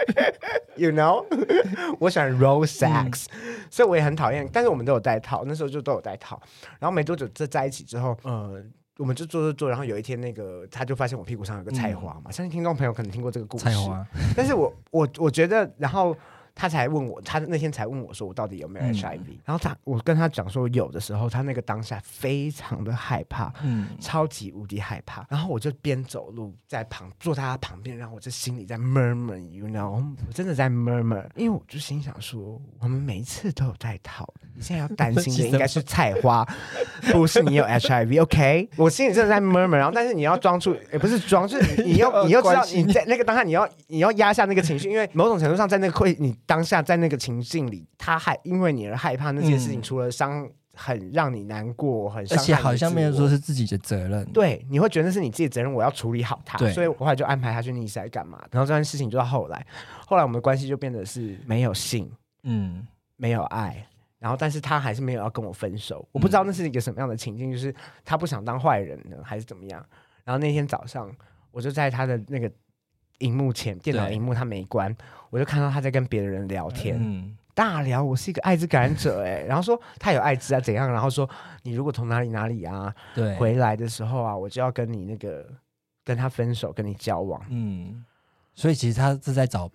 [0.76, 1.24] you know，
[1.98, 3.26] 我喜欢 roll sex，、
[3.70, 6.40] 所以我也很讨厌，但是我们都有戴套，那时候就都有戴套，
[6.78, 8.16] 然后没多久这在一起之后，
[8.52, 8.64] 呃。
[8.98, 13.64] 我们就做做做，然后有一天，那个他就发现我屁股上有个菜花嘛，相信听众朋友可能听过这个故事。
[13.64, 16.14] 菜花， 但是我我我觉得，然后
[16.54, 18.94] 他才问我，他那天才问我说我到底有没有嗯。
[18.94, 23.88] HIV，、然后他我跟他讲说有的时候，他那个当下非常的害怕，嗯。
[24.00, 36.46] 超级无敌害怕，然后我就边走路在旁坐在他旁边，然后我就心里在 murmur，you know，我真的在 murmur，因为我就心想说，我们每一次都有戴套，你现在要担心的 应该是菜花，
[37.12, 54.24] 不是你有 HIV，OK？、我心里真的在 murmur，然后但是你要装出，也不是装，就是你 你要你要知道你在那个当下你要你要压下那个情绪，因为某种程度上在那个会你当下在那个情境里，他还因为你而害怕那件事情，嗯除了伤很让你难过，很伤而且好像没有说是自己的责任。
[54.32, 56.58] 对，你会觉得那是你自己的责任，我要处理好它。
[56.70, 58.42] 所以我后来就安排他去逆赛干嘛。
[58.50, 59.66] 然后这件事情就到后来，
[60.06, 62.10] 后来我们的关系就变得是没有性，
[62.44, 62.86] 嗯
[63.16, 63.86] 没有爱。
[64.18, 66.08] 然后，但是他还是没有要跟我分手。
[66.12, 67.74] 我不知道那是一个什么样的情境，就是
[68.04, 69.84] 他不想当坏人呢，还是怎么样？
[70.24, 71.10] 然后那天早上，
[71.50, 72.48] 我就在他的那个
[73.22, 74.94] 荧幕前，电脑对荧幕他没关，
[75.30, 76.96] 我就看到他在跟别的人聊天。
[77.00, 77.36] 嗯。
[77.54, 81.28] 大聊我是一个艾滋感染者哎、 然后说他有艾滋啊怎样，然后说
[81.64, 85.46] 你如果从哪里哪里啊对，回来的时候啊，我就要跟你那个
[86.02, 87.38] 跟他分手，跟你交往。
[87.50, 88.02] 嗯，
[88.54, 89.70] 所以其实他是在找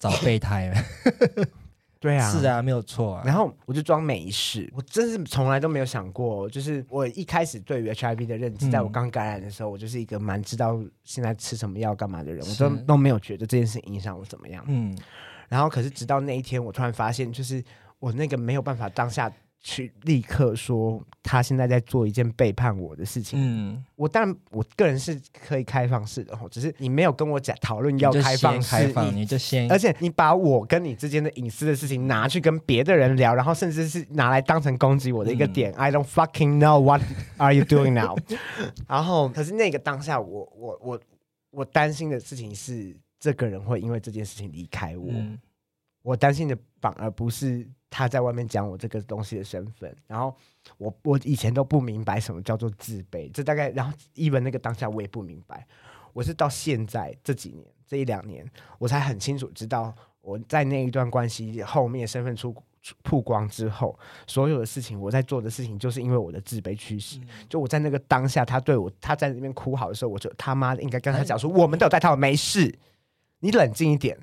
[0.00, 0.74] 找备胎，
[2.02, 2.44] 对啊，是。
[2.44, 3.22] 啊，没有错啊。
[3.24, 14.64] 然后我就装没事，我真是从来都没有想过，就是我一开始对于 HIV 的认知，嗯在我刚感染的时候，我就是一个蛮知道现在吃什么药干嘛的人，我是都都没有觉得这件事影响我怎么样。
[14.66, 14.98] 嗯
[15.48, 17.62] 然后可是直到那一天，我突然发现，就是
[17.98, 19.30] 我那个没有办法当下
[19.62, 23.38] 去立刻说他现在在做一件背叛我的事情。
[23.40, 37.00] 嗯，我当然我个人是可以开放式的吼，只是你没有跟我讲讨论要开放式，开放，你你就先而且你把我跟你之间的隐私的事情拿去跟别的人聊，然后甚至是拿来当成攻击我的一个点、i don't fucking know what
[37.36, 38.16] are you doing now。
[38.88, 41.00] 然后，可是那个当下我，我我
[41.52, 45.06] 我担心的事情是，这个人会因为这件事情离开我。
[45.08, 45.38] 嗯
[46.04, 50.34] 我担心的反而不是他在外面讲我这个东西的身份，然后
[50.78, 55.66] 我我以前都不明白什么叫做自卑，这大概然后 even 那个当下我也不明白，
[56.14, 67.20] 我是到现在这几年这一两年，我才很清楚知道我在那一段关系后面身份出出曝光之后，所有的事情我在做的事情，就是因为我的自卑驱使。
[67.46, 72.74] 就我在那个当下，他对我他在那边哭好的时候，我就他妈的应该跟他讲说，我们都有带套，没事，
[73.40, 74.18] 你冷静一点。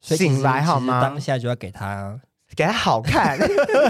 [0.00, 2.20] 醒来好吗当下就要给他，
[2.56, 3.38] 给他好看。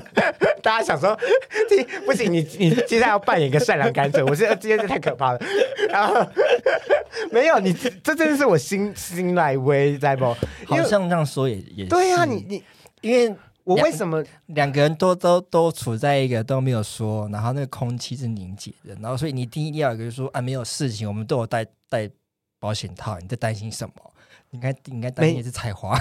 [0.62, 1.18] 大家想说，
[1.68, 5.40] 听不行，你你接下来要扮演一个善良甘蔗，我觉得今天这太可怕了。
[5.88, 6.24] 然后
[7.32, 10.24] 没有你，这真的是我心心来微在不？
[10.66, 12.62] 好像这样说也也对啊、你你
[13.00, 13.34] 因为
[13.64, 22.08] 我为什么两个人都都都处在一个都没有说，然后那个空气是凝结的，然后所以你一定要有一个就说啊，没有事情，我们都有带带
[22.60, 23.94] 保险套，你在担心什么？
[24.50, 26.00] 你应该你应该担心的是菜花，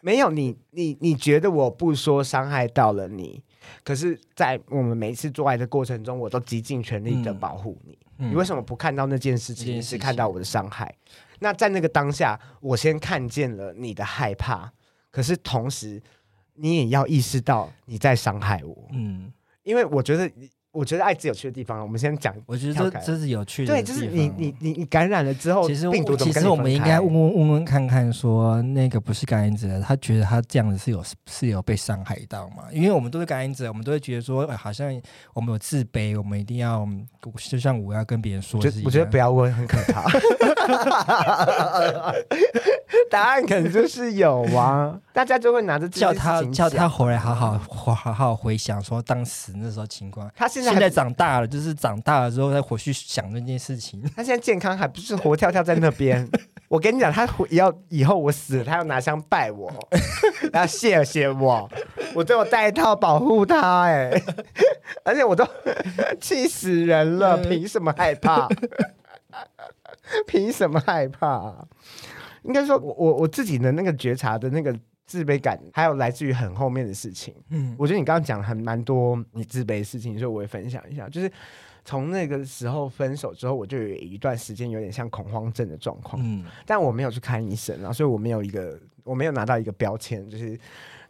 [0.00, 3.42] 没有你你你觉得我不说伤害到了你？
[3.84, 7.98] 可是，在我们每一次做爱的过程中，我都极尽全力的嗯保护你。
[8.18, 10.94] 嗯你为什么不看到那件事情是看到我的伤害。
[11.38, 14.70] 那在那个当下，我先看见了你的害怕，
[15.10, 16.02] 可是同时
[16.54, 19.32] 你也要意识到你在伤害我，嗯，
[19.62, 20.30] 因为我觉得，
[20.72, 22.32] 我觉得艾滋有趣的地方，我们先讲。
[22.46, 32.64] 我觉得这这是有趣的对，地方，就是你你你你感染了之后，其实病毒其实我们应该问问问问看看，说那个不是感染者，他觉得他这样子是有是有被伤害到吗？
[32.70, 34.88] 因为我们都是感染者，我们都会觉得说，呃好像
[35.34, 36.88] 我们有自卑，我们一定要，
[37.50, 40.08] 就像我要跟别人说我我觉得不要问，很可怕。
[43.10, 50.30] 答案可能就是有啊， 大家就会拿着叫他叫他回来，好好好好好回想说当时那时候情况。
[50.36, 54.02] 他现在现在长大了，就是长大了之后再回去想那件事情。
[54.16, 56.28] 他现在健康还不是活跳跳在那边。
[56.68, 59.72] 我跟你讲，他回要以后我死了，他要拿香拜我，
[60.52, 61.68] 然后谢谢我，
[62.14, 64.10] 我都有带一套保护他、哎，
[65.04, 65.44] 而且我都
[66.20, 68.48] 气死人了，凭什么害怕？
[70.26, 71.66] 凭什么害怕？
[72.42, 74.74] 应该说我我我自己的那个觉察的那个
[75.10, 77.34] 自卑感，还有来自于很后面的事情。
[77.48, 81.08] 嗯我觉得你刚刚讲了很蛮多你自卑的事情，所以我也分享一下。
[81.08, 81.28] 就是
[81.84, 90.56] 从那个时候分手之后，我就有一段时间有点像恐慌症的状况，嗯，但我没有去看医生啊，所以我没有一个我没有拿到一个标签，就是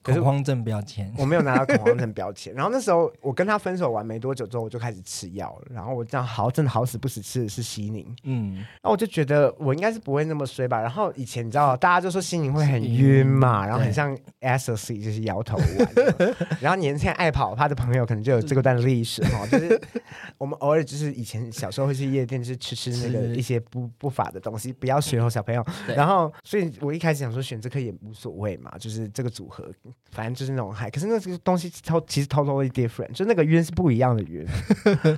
[0.03, 1.13] 可是恐慌症标签。
[1.19, 2.55] 我没有拿到恐慌症标签。
[2.55, 5.69] 然后那时候我跟他分手完没多久之后，我就开始吃药了。
[5.75, 10.81] 然后我这样好真的好死不死吃的是西宁，嗯，然后我就觉得我应该是不会那么衰吧。
[10.81, 16.35] 然后以前你知道，大家就说西宁会很晕嘛，嗯然后很像 ecstasy，就是摇头丸。
[16.61, 19.81] 然后年轻人爱跑趴的朋友可能就有这个段历史哈， 就是
[20.39, 25.65] 我们偶尔就是以前小时候会去夜店，就是吃吃那个一些不不法的东西，不要学哦，小朋友。
[25.95, 29.71] 然后，所以我一开始想说选这科也无所谓嘛，就是这个组合，
[30.11, 30.91] 反正就是那种嗨。
[30.91, 34.47] 可是那个东西偷其实 totally different，就那个晕是不一样的晕。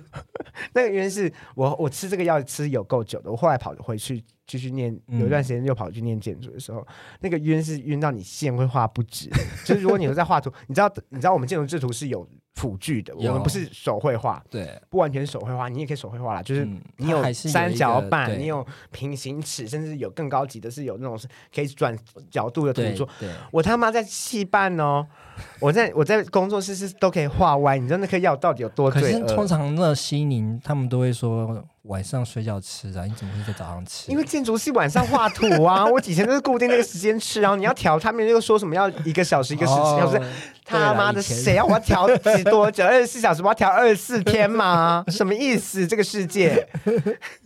[0.75, 6.87] 那个晕是我我吃这个药吃有够久的，我后来跑回去继续念，嗯有一段时间又跑去念建筑的时候，
[7.21, 9.31] 那个晕是晕到你线会画不直。
[9.65, 18.37] 就是如果你有在画图，你知道你知道我们建筑制图是有辅具的，我们不是手绘画，对，不完全手绘画，你也可以手绘画啦，就是嗯你有三角板，对。
[18.37, 21.97] 你有平行尺，甚至有更高级的是有那种是可以转
[22.31, 23.09] 角度的图对作。
[23.19, 25.07] 对，我他妈在戏办哦，
[25.61, 29.29] 我在我在工作室是都可以画歪，你知道那颗药到底有多可罪恶？
[29.29, 34.11] 是通常那西宁他们都会说晚上睡觉吃啊，你怎么会在早上吃？
[34.11, 40.23] 因为建筑系晚上画图啊， 我以前都是固定那个时间吃，然后你要调，他们又说什么要一个小时一个时哦小时，
[40.65, 42.85] 他妈的谁要我要调几多久？
[42.85, 45.05] 二十四小时我要调二十四天吗？
[45.11, 45.85] 什么意思？
[45.85, 46.67] 这个世界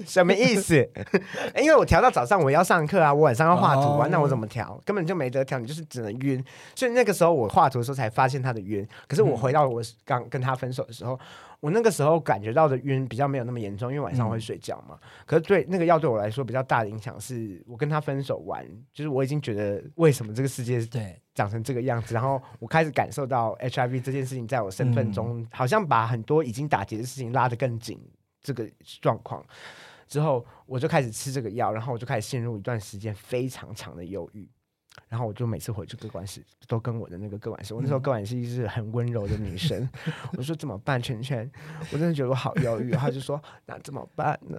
[0.06, 0.76] 什么意思？
[1.56, 4.78] 因为我调到早上我要上课啊，我晚上要画图啊，哦那我怎么调？
[4.84, 6.44] 根本就没得调，你就是只能晕。
[6.74, 8.86] 所以那个时候我画图的时候才发现他的晕。
[9.08, 11.18] 可是我回到我刚跟他分手的时候，
[11.60, 14.98] 我那个时候感觉到的晕比较没有那么严重，因为晚上会睡觉嘛。
[15.24, 28.00] 可是对那个药对我来说比较大的影响是，我跟他分手完，就是我已经觉得为什么这个世界对，长成这个样子，然后我开始感受到 HIV 这件事情在我身份中，好像把很多已经打结的事情拉得更紧，
[28.42, 28.68] 这个
[29.00, 29.44] 状况。
[30.06, 34.48] 之后我就开始吃这个药，然后我就开始陷入一段时间非常长的忧郁。
[35.08, 39.88] 然后我就每次回去各管室都跟我的那个各管室，我那时候各管室是很温柔的女生，
[40.36, 41.00] 我说怎么办？
[41.00, 41.50] 圈圈，
[41.92, 42.90] 我真的觉得我好忧郁。
[42.92, 44.58] 他就说那怎么办呢？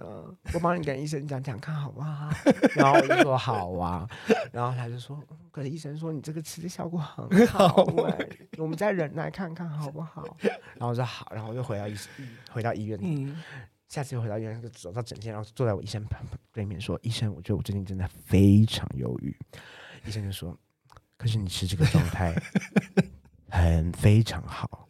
[0.54, 2.30] 我帮你跟医生讲讲看好不好？
[2.76, 4.08] 然后我就说好啊。
[4.52, 8.28] 然后他就说，嗯可是医生说你这个吃的效果很好哎、
[8.58, 10.24] 我们再忍耐看看好不好？
[10.78, 11.96] 然后我说好，然后我就回到医
[12.52, 13.36] 回到医院嗯，
[13.88, 16.22] 下次回到医院，就走到诊间，然后坐在我医生旁
[16.52, 19.36] 对面说：“医生，我觉得我最近真的非常忧郁。”
[20.08, 20.56] 医生就说
[21.18, 22.34] ：“可是你吃这个状态
[23.50, 24.88] 很非常好，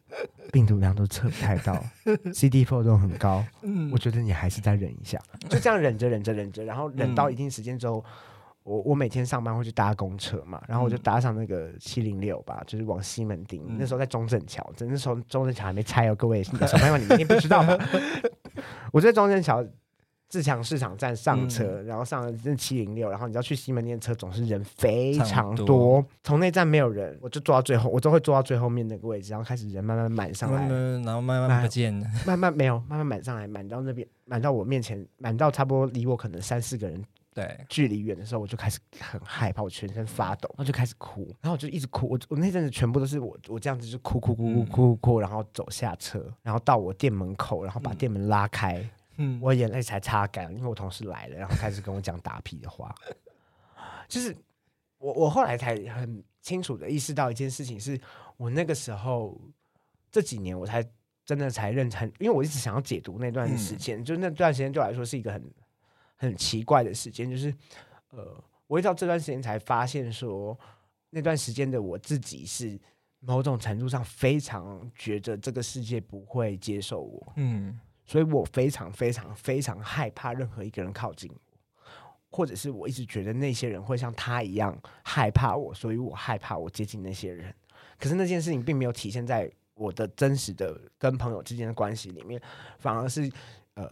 [0.53, 1.85] 病毒量都测不太到，
[2.33, 8.05] CD4 都很高，嗯我觉得你还是再忍一下。”就这样忍着忍着忍着，然后忍到一定时间之后。
[8.65, 13.65] 我我每天上班会去搭公车嘛，然后我就搭上那个七零六吧，就是往西门町。
[13.67, 17.79] 嗯那时候在中正桥，那时候中正桥还没拆哦，各位小朋友们，你们一定不知道吧？
[18.93, 19.65] 我在中正桥
[20.29, 37.03] 自强市场站上车，然后上了这七零六，然后你知道去西门町的车总是人非常常多多，从那站没有人，我就坐到最后，我都会坐到最后面那个位置，然后开始人慢慢满上来，嗯，然后慢慢不见了，慢慢没有，慢慢满上来，满到那边，满到我面前，满到差不多离我可能三四个人
[37.35, 48.91] 对，距离远的时候，我就开始很害怕，我全身发抖，然后就开始哭，然后我就一直哭，我我那阵子全部都是我我这样子就哭哭哭哭哭哭，然后走下车，然后到我店门口，然后把店门拉开，嗯，
[49.41, 52.95] 我眼泪才擦干，因为我同事来了，然后开始跟我讲打屁的话，
[54.09, 54.37] 就是
[54.99, 58.01] 我我后来才很清楚的意识到一件事情，是
[58.37, 59.41] 我那个时候
[60.11, 60.85] 这几年我才
[61.25, 65.43] 真的才认真，因为我一直想要解读那段时间，就那段时间对我来说是一个很
[66.17, 67.55] 很奇怪的时间，就是
[68.11, 70.59] 呃，我一直到这段时间才发现说，
[71.11, 72.79] 那段时间的我自己是
[73.21, 81.91] 某种程度上非常觉得这个世界不会接受我，嗯所以我非常非常非常害怕任何一个人靠近我，
[82.31, 87.55] 或者是我一直觉得那些人会像他一样害怕我，所以我害怕我接近那些人。
[87.99, 92.41] 可是那件事情并没有体现在我的真实的跟朋友之间的关系里面，
[92.79, 93.31] 反而是
[93.75, 93.87] 呃，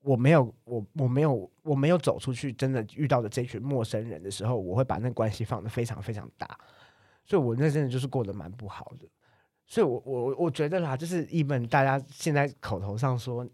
[0.00, 6.58] 我没有我我没有我没有走出去，真的遇到的这群陌生人的时候，我会把那关系放得非常非常大，
[7.26, 9.06] 所以我那真的就是过得蛮不好的。
[9.66, 13.46] 所以我，我我我觉得啦，就是一本大家现在口头上说，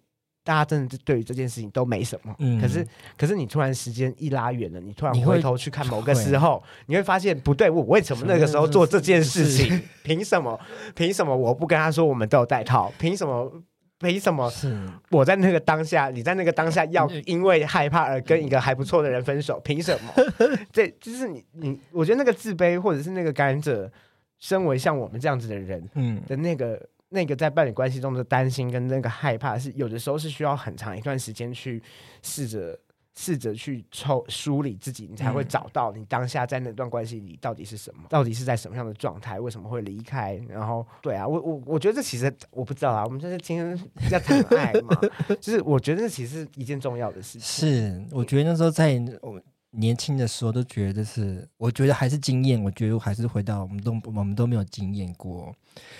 [0.44, 2.86] 大家真的对于这件事情都没什么，嗯可是
[3.16, 9.82] 可是你突然时间一拉远了，你突然回头去看某个时候，你会发现不对，我为什么那个时候做这件事情？
[10.04, 10.60] 凭什么？
[10.94, 12.92] 凭什么我不跟他说我们都有带套？
[12.98, 13.50] 凭什么？
[14.00, 14.52] 凭什么
[15.10, 19.58] 我在那个当下，你在那个当下要嗯因为害怕而跟一个还不错的人分手？
[19.60, 20.12] 凭什么？
[20.70, 23.90] 这就是你你，我觉得那个自卑或者是那个感染者，
[24.40, 26.78] 身为像我们这样子的人嗯的那个
[27.14, 31.80] 那个在伴侣关系中的担心跟那个害怕，是有的时候是需要很长一段时间去
[32.22, 32.78] 试着
[33.14, 40.34] 试着去抽梳理自己，你才会嗯找到你当下在那段关系里到底是什么，到底是在什么样的状态，为什么会离开？
[40.48, 43.78] 然后，对啊，我我我觉得这其实我不知道啊，我们就是今天
[44.10, 44.98] 要谈爱嘛，
[45.40, 47.40] 就是我觉得这其实是一件重要的事情。
[47.40, 49.40] 是，我觉得那时候在我
[49.74, 55.54] 年轻的时候都觉得是，我觉得还是经验，我觉得还是回到我们都我们都没有经验过，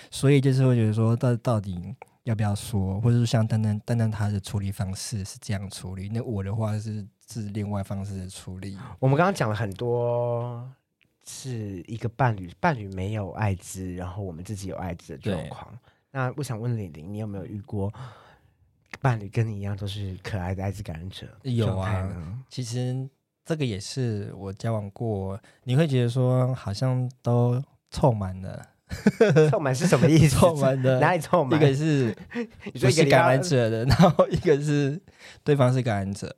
[0.09, 8.77] 所以就是会觉得说到到底要不要说，或者是像丹丹丹丹他的处理方式是这样处理，那我的话是是另外方式的处理。
[8.99, 10.67] 我们刚刚讲了很多，
[11.27, 15.77] 是一个伴侣伴侣没有艾滋，然后我们自己有艾滋的状对况。
[16.11, 17.93] 那我想问李玲，你有没有遇过
[19.01, 21.27] 伴侣跟你一样都是可爱的艾滋感染者？
[21.43, 23.07] 有啊，其实
[23.45, 28.65] 这个也是我交往过，你会觉得说好像都凑满了，
[29.51, 30.35] 凑满是什么意思？
[30.41, 31.59] 凑满的 哪里凑满？
[31.59, 32.15] 一个是
[32.73, 34.99] 你说是感一个感染者的，然后一个是
[35.43, 36.35] 对方是感染者。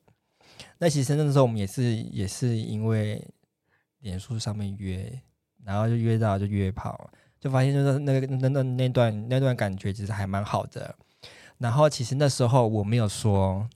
[0.80, 3.26] 那其实那时候我们也是也是因为
[4.00, 5.22] 脸书上面约，
[5.64, 10.94] 然后就约到就约炮，就发现就是那个那那那段那段感觉其实还蛮好的。
[11.58, 13.68] 然后其实那时候我没有说，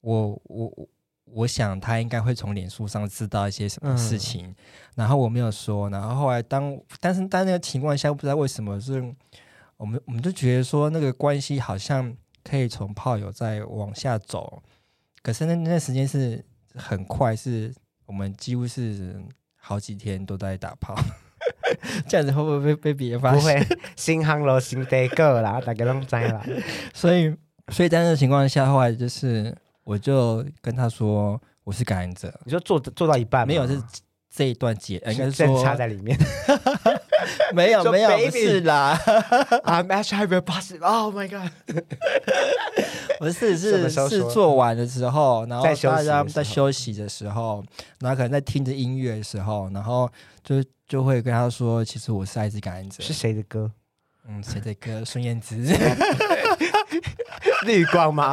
[0.00, 0.88] 我我
[1.26, 4.54] 我我想他应该会从脸书上知道一些什么事嗯情，
[4.94, 8.94] 然后我没有说，然后后来当但是在那个情况下，不知道为什么是
[9.76, 14.62] 我们我们就觉得说那个关系好像可以从炮友再往下走，
[15.22, 16.42] 可是那那时间是
[16.74, 17.74] 很快，是
[18.06, 19.20] 我们几乎是
[19.56, 20.94] 好几天都在打炮，
[22.08, 23.60] 这样子会不会被被别人发现不现？
[23.68, 26.44] 会，新航楼新得个啦，大家都知啦。
[26.94, 27.36] 所以
[27.68, 29.54] 所以在那个情况下，后来就是
[29.86, 33.80] 我就跟他说我是感染者，你说做做到一半吗没有是
[34.28, 36.18] 这一段结，呃应该是插在里面。
[37.54, 38.96] 没有没有 baby 不是啦，
[39.64, 40.82] I'm actually positive.
[40.82, 41.50] Oh my god！
[43.18, 47.64] 不是是是时候说做完的时候，然后在休大家在休息的时候，
[48.00, 50.10] 然后可能在听着音乐的时候，然后
[50.42, 53.02] 就就会跟他说，其实我是艾滋感染者。
[53.02, 53.70] 是谁的歌？
[54.28, 55.04] 嗯，谁的歌？
[55.04, 55.56] 孙燕姿。
[57.66, 58.32] 绿光吗？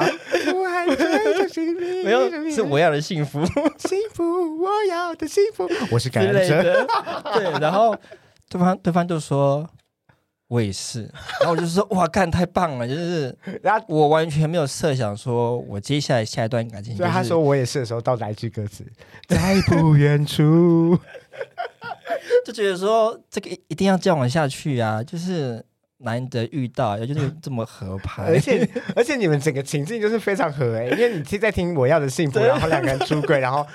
[0.54, 0.96] 我还追
[1.34, 3.44] 着幸福没有，是我要的幸福
[3.78, 5.70] 幸福，我要的幸福。
[5.92, 6.58] 我是感之染者。
[6.58, 6.88] 类的。
[7.36, 7.96] 对，然后
[8.50, 9.70] 对方对方就说。
[10.50, 12.88] 我也是，然后我就说哇，干太棒了！
[12.88, 18.86] 就是然后我完全没有设想说，我接下来下一段感情、就是，对他说我也是的时候，到哪一句歌词？
[19.28, 21.00] 在不远处。
[22.46, 25.66] 就觉得说这个一一定要交往下去啊，就是
[26.04, 33.66] 难得遇到，也就是这么合拍，而且而且你们整个情境就是非常合哎、因为你听在听我要的幸福，然后两个人出轨，然后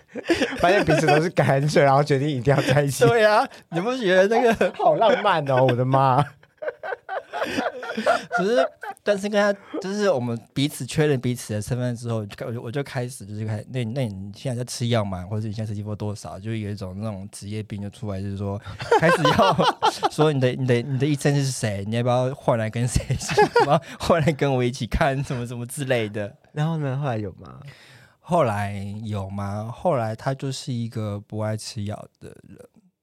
[0.58, 5.66] 发现彼此都是感染者，然后决定一定要在一起，对啊，你不觉得那个好浪漫哦！
[5.68, 6.24] 我的妈，
[8.36, 8.68] 只是，
[9.02, 15.24] 但是跟他就是我们彼此确认彼此的身份之后，我就我就开始就是开那那你现在在吃药吗？
[15.28, 16.38] 或者你现在吃激波多少？
[16.38, 18.60] 就有一种那种职业病就出来，就是说
[19.00, 19.56] 开始要
[20.10, 21.84] 说你的你的你的医生是谁？
[21.86, 23.40] 你要不要换来跟谁一起？
[23.66, 26.34] 然后换来跟我一起看什么什么之类的。
[26.52, 26.96] 然后呢？
[26.98, 27.60] 后来有吗？
[28.20, 28.74] 后来
[29.04, 29.70] 有吗？
[29.74, 32.58] 后来他就是一个不爱吃药的人。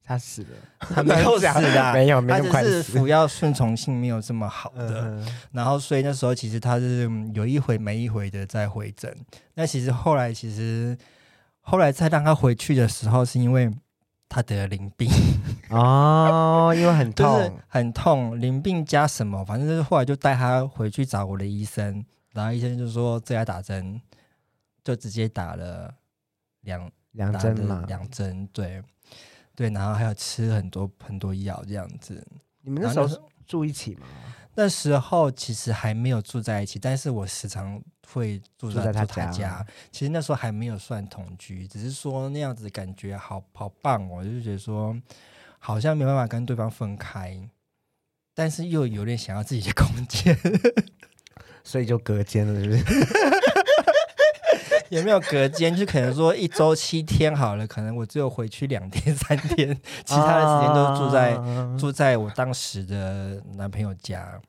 [0.09, 0.49] 他死了，
[0.79, 2.97] 他没有死的，没有，没那么他只是。
[2.97, 9.15] 服药顺从性没有这么好的，然后所以那时候其实他是嗯有一回没一回的在回诊。
[9.53, 10.97] 那其实后来其实
[11.61, 13.71] 后来再让他回去的时候，是因为
[14.27, 15.07] 他得了淋病，
[15.69, 22.03] 哦，因为很就是痛，很痛，淋病加什么，反正就是后来就带他回去找我的医生，
[22.33, 24.01] 然后医生就说这要打针，
[24.83, 25.93] 就直接打了
[26.61, 27.83] 两两针嘛。
[27.87, 28.81] 两针，对
[29.59, 32.25] 对，然后还有吃很多很多药这样子。
[32.61, 34.07] 你们那时候住一起吗？
[34.55, 39.65] 那时候其实还没有住在一起，但是我时常会住住在在他家。
[39.91, 44.97] 其实那时候还没有算同居，只是说那样子感觉好好棒哦，就是觉得说
[45.57, 47.37] 好像没办法跟对方分开，
[48.33, 50.39] 但是又有点想要自己的空间。
[51.61, 52.83] 所以就隔间了，是不是？
[54.89, 55.75] 有没有隔间？
[55.75, 59.73] 就可能说一周七天好了，可能我只有回去两天三天，
[60.05, 64.39] 其他的时间都住在、啊住在我当时的男朋友家。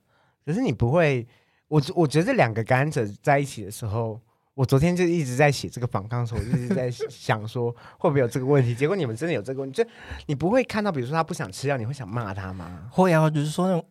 [0.45, 1.27] 可是你不会，
[1.69, 4.21] 我我觉得这两个感染者在一起的时候，
[4.55, 8.75] 我昨天就一直在写这个访抗的时候，我一直在想说会不会有这个问题。
[8.75, 9.89] 结果你们真的有这个问题，就
[10.27, 12.89] 你不会看到，比如说他不想吃药，你会想骂他吗？
[12.91, 13.85] 会啊，就是说那种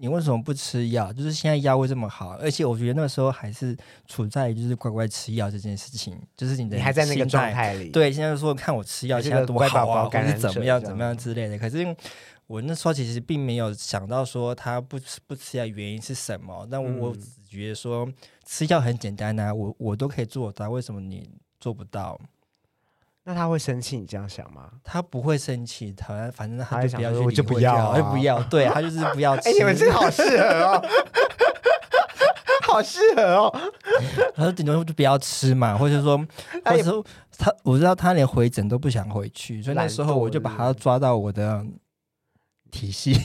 [0.00, 1.12] 你为什么不吃药？
[1.12, 3.76] 就是现在药会这么好，而且我觉得那个时候还是
[4.06, 7.52] 处在就是乖乖吃药这件事情，就是你的你还在那个状。
[7.52, 11.58] 态里，，对，现在说看我吃药现在多好啊，或宝感染者怎么样样怎么样之类的。
[11.58, 11.96] 可是
[12.46, 18.08] 我那时候其实并没有想到说他不吃不吃药原因是什么，但我只觉得说
[18.44, 21.28] 吃药很简单啊，我我都可以做到，为什么你
[21.58, 22.20] 做不到？
[23.28, 23.98] 那他会生气？
[23.98, 24.70] 你这样想吗？
[24.82, 29.48] 他不会生气，他反正他他会想说我就不要去理就不要会好他就啊不要，对他就是不要吃。
[29.50, 30.82] 哎、你们真的好适合哦，
[32.66, 33.60] 好适合哦。
[34.34, 36.16] 他说顶多就不要吃嘛，或者说，
[36.64, 37.04] 或者说
[37.36, 41.62] 他我知道他连回诊都不想回去，所以那懒时候我就把他抓到我的
[42.70, 43.16] 体系，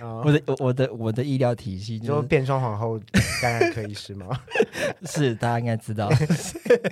[0.00, 3.00] 我 我的我我的我的医疗体系，就是说变装皇后
[3.40, 4.28] 感染科医师吗？
[5.06, 6.10] 是大家应该知道，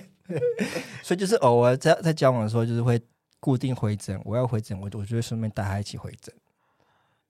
[1.02, 3.00] 所以就是偶尔在在交往的时候，就是会
[3.40, 6.34] 固定回诊，我要回诊，我我就会顺便带他一起回诊。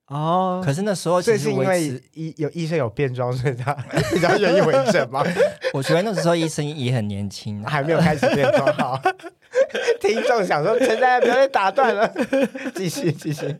[0.07, 3.73] 哦可是那时候其实因为，医有医生有变装，所以他
[4.13, 5.23] 比较愿意回诊吗？
[5.73, 9.01] 我觉得那时候医生也很年轻啊，还没有开始变装好。
[9.99, 12.13] 听众想说，陈家不要再打断了，
[12.75, 13.55] 继续继续。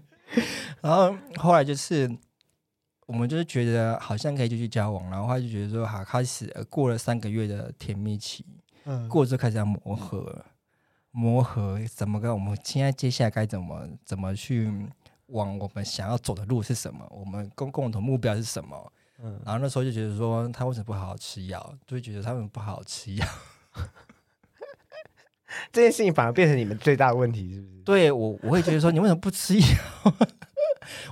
[0.85, 2.07] 然后后来就是
[3.07, 8.45] 我们就是觉得好像可以继续交往，然后他就觉得说好开始呃过了三个月的甜蜜期，
[8.83, 10.45] 嗯，过了之后开始要磨合，
[11.09, 14.71] 磨合怎么跟我们现在接下来该怎么怎么去
[15.29, 18.93] 往我们想要走的路是什么，我们共共同目标是什么。
[19.23, 23.25] 嗯然后那时候就觉得说他为什么不好好吃药，就会觉得他们不好好吃药。
[25.71, 27.81] 这件事情反而变成你们最大的问题，是不是？
[27.83, 29.65] 对我我会觉得说你为什么不吃药？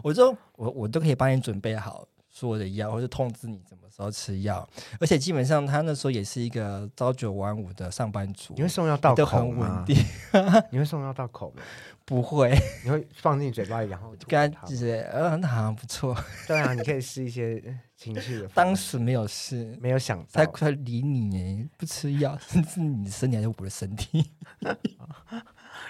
[0.04, 4.68] 我就我我都可以帮你准备好所有的药，或者通知你什么时候吃药。
[5.00, 9.84] 而且基本上他那时候也是一个朝九晚五的上班族你，会送药到都口很稳吗？
[9.86, 9.96] 定，
[10.72, 11.62] 你会送药到口吗？
[12.06, 12.54] 不会
[12.84, 16.14] 你会放进嘴巴里，然后吐它跟他就是呃那好像不错。
[16.46, 17.64] 对啊，你可以试一些
[17.96, 18.48] 情绪的。
[18.50, 24.30] 当时没有试，没有想到，他快理你耶，不吃药，甚至你的身体还是我的身体。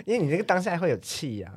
[0.06, 1.52] 因为你这个当下会有气呀、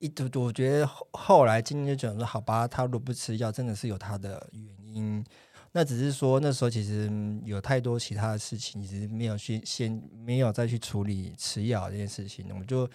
[0.00, 5.24] 一读我觉得后后来今天就讲说，好吧，他如果不吃药，真的是有他的原因。
[5.72, 12.90] 那只是说那时候其实嗯有太多其他的事情，其实没有去先没有再去处理吃药这件事情，我们就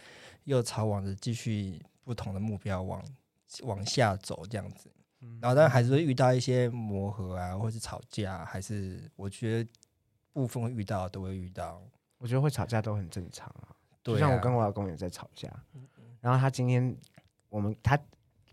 [0.46, 3.02] 又朝往着继续不同的目标往
[3.62, 4.90] 往下走这样子。
[5.40, 9.70] 然后当然还是会遇到一些磨合啊，或是吵架，还是我觉得
[10.34, 11.80] 部分会遇到都会遇到。
[12.18, 13.70] 我觉得会吵架都很正常啊。
[14.02, 15.48] 对啊就像我跟我老公也在吵架，
[16.26, 16.96] 然后他今天
[17.50, 17.96] 我们他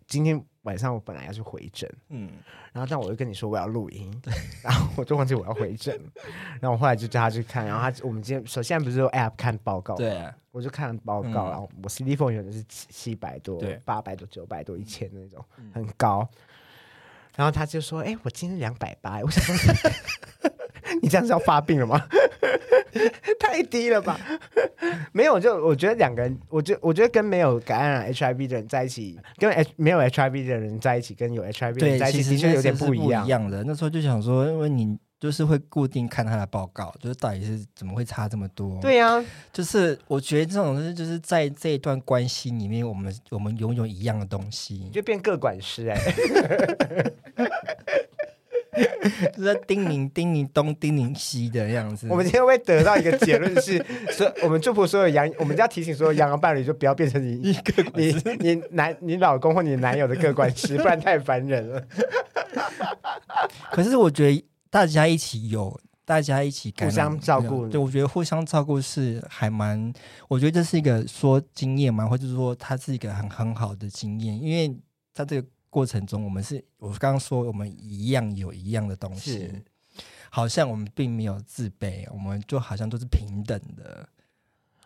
[0.06, 2.28] 今天晚上我本来要去回诊，嗯，
[2.70, 4.12] 然后但我就跟你说我要录音，
[4.62, 5.98] 然后我就忘记我要回诊，
[6.60, 16.28] 然后我后来就叫他去看，然后他我们今天首先不是有 app 看报告，对，啊，我就看报告，嗯然后我 CD phone 有的是七七百多对、八百多、九百多、一千那种，嗯很高。
[17.34, 19.90] 然后他就说：“哎、我今天两百八。”我想说，
[21.00, 21.98] 你这样是要发病了吗？
[23.38, 24.18] 太低了吧？
[25.12, 33.24] 没有，就我觉得两个人，我觉我觉得跟没有感染 HIV 的人在一起，跟 H 没有 HIV 的人在一起，跟有 HIV 的人，在一其实起的确有点不一样。
[33.24, 33.64] 一样的。
[33.64, 45.96] 那时候就想说，因为你就是会固定看他的报告，就是到底是怎么会差这么多？，对呀、就是我觉得这种就是就是在这一段关系里面，我们我们拥有一样的东西，就变各管师哎、
[49.32, 52.06] 就是在叮咛叮咛东叮咛西的样子。
[52.10, 61.82] 我们今天会得到一个结论是， 所我们祝福所有羊，我们就要提醒所有羊羊伴侣，就不要变成你一个你你男你老公或你男友的各管师， 不然太烦人了。
[63.70, 69.92] 可是我觉得大家一起有，大家一起互相照顾对，我觉得互相照顾是还蛮，
[70.28, 74.68] 我觉得这是一个说经验嘛，或者说它是一个很很好的经验，因为
[75.14, 79.38] 在这个过程中，我们是我刚刚说我们一样有一样的东西。
[79.38, 79.62] 是，
[80.28, 84.06] 好像我们并没有自卑，我们就好像都是平等的，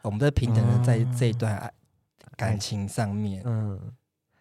[0.03, 1.72] 我们在平等的在这一段爱
[2.37, 3.80] 感情上面，嗯，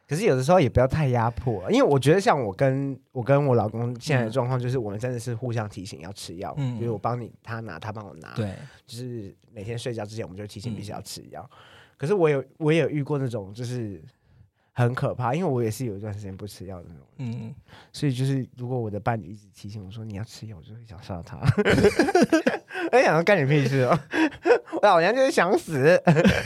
[0.08, 6.78] 可是有的时候也不要太压迫，因为我觉得像我跟我跟我老公现在的状况，就是我们真的是互相提醒要吃药，嗯。
[6.78, 10.94] 比如我帮你他拿，他帮我拿，，对，就是每天睡觉之前我们就提醒彼此嗯。
[10.94, 11.50] 要吃药。
[11.98, 14.04] 可是我有我也有遇过那种就是
[14.78, 17.56] 很可怕，因为我也是有一段时间不吃药的那种，嗯，
[17.94, 21.40] 所以就是如果我的伴侣一直提醒我说你要吃药，我就会想杀他。
[22.92, 23.98] 我想说干你屁事哦！
[24.82, 26.00] 我好像就是想死。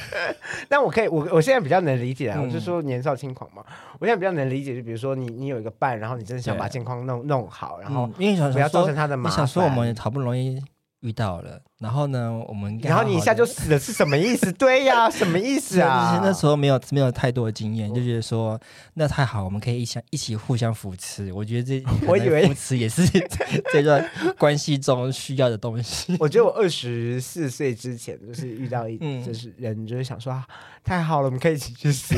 [0.70, 3.66] 但我可以，我我现在比较能理解啊，嗯我就说年少轻狂嘛。
[4.00, 9.34] 我现在比较能理解，就比如说你你有一个伴，然后你真的想把健康弄弄好，然后嗯因为想不要造说成他的麻烦。
[9.34, 10.64] 你想说我们好不容易
[11.02, 14.52] 遇到了，然后呢，我们然后你一下就死了，是什么意思？
[14.60, 16.12] 对呀，什么意思啊？
[16.12, 18.60] 就是那时候没有没有太多的经验，就觉得说
[18.96, 21.32] 那太好，我们可以一起一起互相扶持。
[21.32, 23.08] 我觉得这 我以为扶持也是
[23.72, 24.06] 这段
[24.38, 26.18] 关系中需要的东西。
[26.20, 30.46] 我觉得我二十四岁之前，就是遇到一，嗯就是人就是想说、啊，
[30.84, 32.14] 太好了，我们可以一起去死。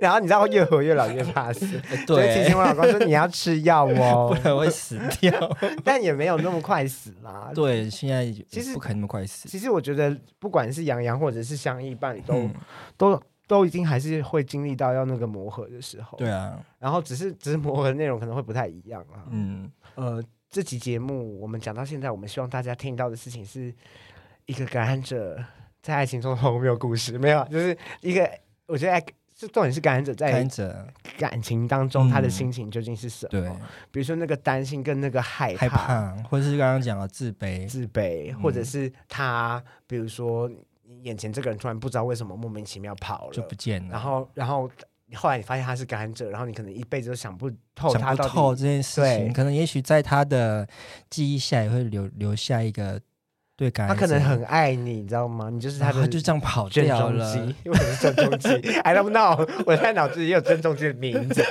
[0.00, 1.66] 然后你知道，越活越老越怕死，
[2.06, 5.56] 所以提对醒，我老公说你要吃药哦不哦，然会死掉。
[5.84, 7.50] 但也没有那么快死啦。
[7.54, 9.48] 对，现在其实不可能那么快死。
[9.48, 12.54] 其实我觉得，不管是杨洋或者是相依伴侣，都、嗯，
[12.96, 16.16] 都都已经还是会经历到要那个磨合的时候。
[16.18, 19.26] 对，啊，然后只是只是磨合的内容可能会不太一样啊。
[19.30, 23.74] 嗯，呃，这期节目我们讲到现在，我们希望大家听到的事情是
[24.46, 25.42] 一个感染者
[25.82, 28.30] 在爱情中的荒谬故事，没有啊，就是一个
[28.66, 29.04] 我觉得
[29.40, 29.46] 爱。
[29.46, 30.30] 这重点是感染者在
[31.18, 33.30] 感情当中，他的嗯心情究竟是什么？
[33.30, 33.50] 对
[33.90, 40.46] 比如说那个担心跟那个害怕、害怕，或者是刚刚讲的自卑，自卑，嗯或者是他，比如说
[40.86, 44.70] 你眼前这个人突然不知道为什么莫名其妙跑了就不，见了，然后然后
[45.14, 50.68] 后来你发现他是感染者，然后你可能一辈子都想不透想不透这件事对情，可能也许在他的
[51.08, 53.00] 记忆下也会留留下一个
[53.60, 55.50] 对感，他可能很爱你，你知道吗？
[55.52, 58.48] 你就是他他就这样跑掉了中基，， 为是郑中基
[58.78, 61.44] ？I don't know，我现在脑子里也有郑中基的名字。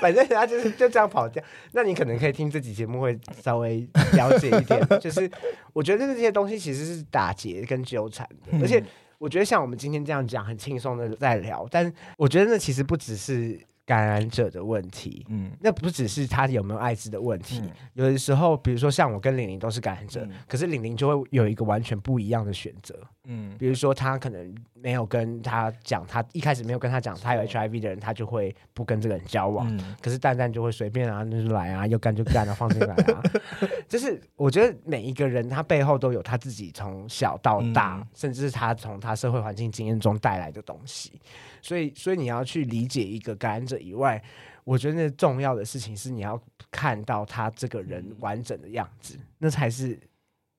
[0.00, 1.40] 反正他就是就这样跑掉，
[1.70, 5.30] 那你可能可以听这期节目会稍微了解一点，就是
[5.72, 8.82] 我觉得这些东西其实是打结跟纠缠的，而且
[9.18, 22.94] 我觉得像我们今天这样讲很轻松的在聊，但我觉得那其实不只是感染者的问题，嗯那不只是他有没有艾滋的问题，嗯有的时候，比如说像我跟玲玲都是感染者，嗯可是玲玲就会有一个完全不一样的选择。
[23.24, 29.68] 嗯比如说，他可能没有跟他讲，他一开始没有跟他讲他有 HIV 的人，他就会不跟这个人交往。
[29.76, 33.22] 嗯可是蛋蛋就会随便啊，那就来啊，要干就干啊，放进来啊。
[33.88, 41.20] 就是我觉得每一个人他背后都有他自己从小到大，嗯甚至是他从他社会环境经验中带来的东西。
[41.62, 44.22] 所以，所以你要去理解一个感染者以外，
[44.64, 46.38] 我觉得那重要的事情是你要
[46.70, 49.98] 看到他这个人完整的样子，那才是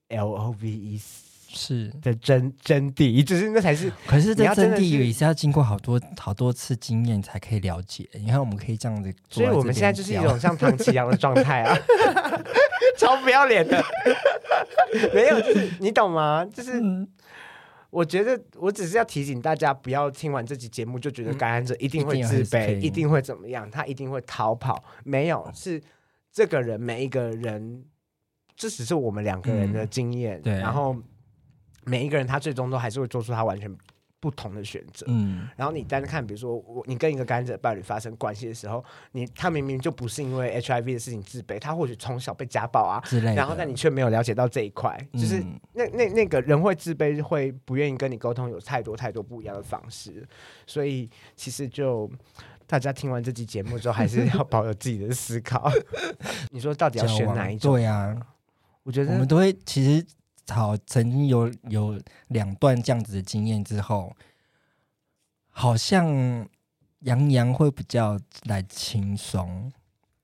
[0.07, 1.01] L O V E
[1.55, 8.09] 是，的真真谛，就是那才是 可是你这真谛要真的是也是要经过好多好多次经验才可以了解。
[8.13, 11.77] 你看，我们可以这样子所以我们现在就是一种像唐奇阳的状态啊，
[12.97, 13.83] 超不要脸的。
[15.13, 16.43] 没有，就是你懂吗？
[16.53, 17.07] 就是嗯
[17.93, 24.83] 我觉得我只是要提醒大家，不要听完这期节目就觉得感染者一定会自卑，一定会怎么样，他一定会逃跑。
[25.03, 25.79] 没有，是
[26.31, 27.85] 这个人每一个人，
[28.55, 29.89] 这只是我们两个人的嗯。
[29.91, 30.53] 经验，对。
[30.53, 30.97] 然后
[31.85, 33.71] 每一个人他最终都还是会做出他完全
[34.23, 35.05] 不同的选择。
[35.09, 50.25] 嗯然后你单看，比如说我你跟一个感染者伴侣发生关系的时候，你他明明就不是因为 HIV 的事情自卑，他或许从小被家暴啊，之类的，然后但你却没有了解到这一块，就是嗯那那那个人会自卑，会不愿意跟你沟通，有太多太多不一样的方式，
[50.65, 52.09] 所以其实就。
[52.65, 55.69] 大家听完这期节目之后，还是要保有自己的思考。
[56.49, 57.73] 你说到底要选哪一种？
[57.73, 58.15] 对啊，
[58.83, 60.03] 我觉得我们都会其实
[60.47, 64.15] 好曾经有有两段这样子的经验之后，
[65.49, 66.47] 好像
[66.99, 69.71] 杨洋会比较来轻松，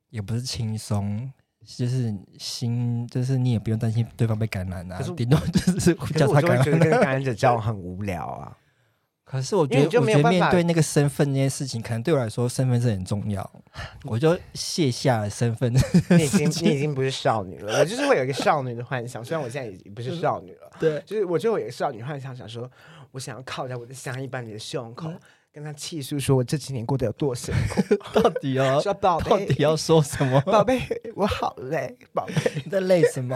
[0.09, 1.31] 也不是轻松。
[1.77, 6.89] 就是心，就是你也不用担心对方被感染啊顶多就是叫他感觉得染。
[6.89, 8.57] 跟感染者交往很无聊啊。
[9.31, 13.47] 可是我觉得，我觉得没有办法面对那个身份那件事情，可能对我来说，身份是很重要。
[14.05, 15.71] 我就卸下了身份。
[16.09, 22.67] 你已经 你已经不是少女了，我就是会有一个少女的幻想，虽然我现在已经不是少女了， 对，就是我就有一个少女幻想，想说
[23.11, 25.11] 我想要靠在我的相依伴侣的胸口，
[25.53, 30.41] 跟他气诉说我这几年过得有多辛苦，到底要说宝贝，到底要说什么？
[30.41, 30.81] 宝贝，
[31.15, 32.33] 我好累，宝贝，
[32.65, 33.35] 你在累什么？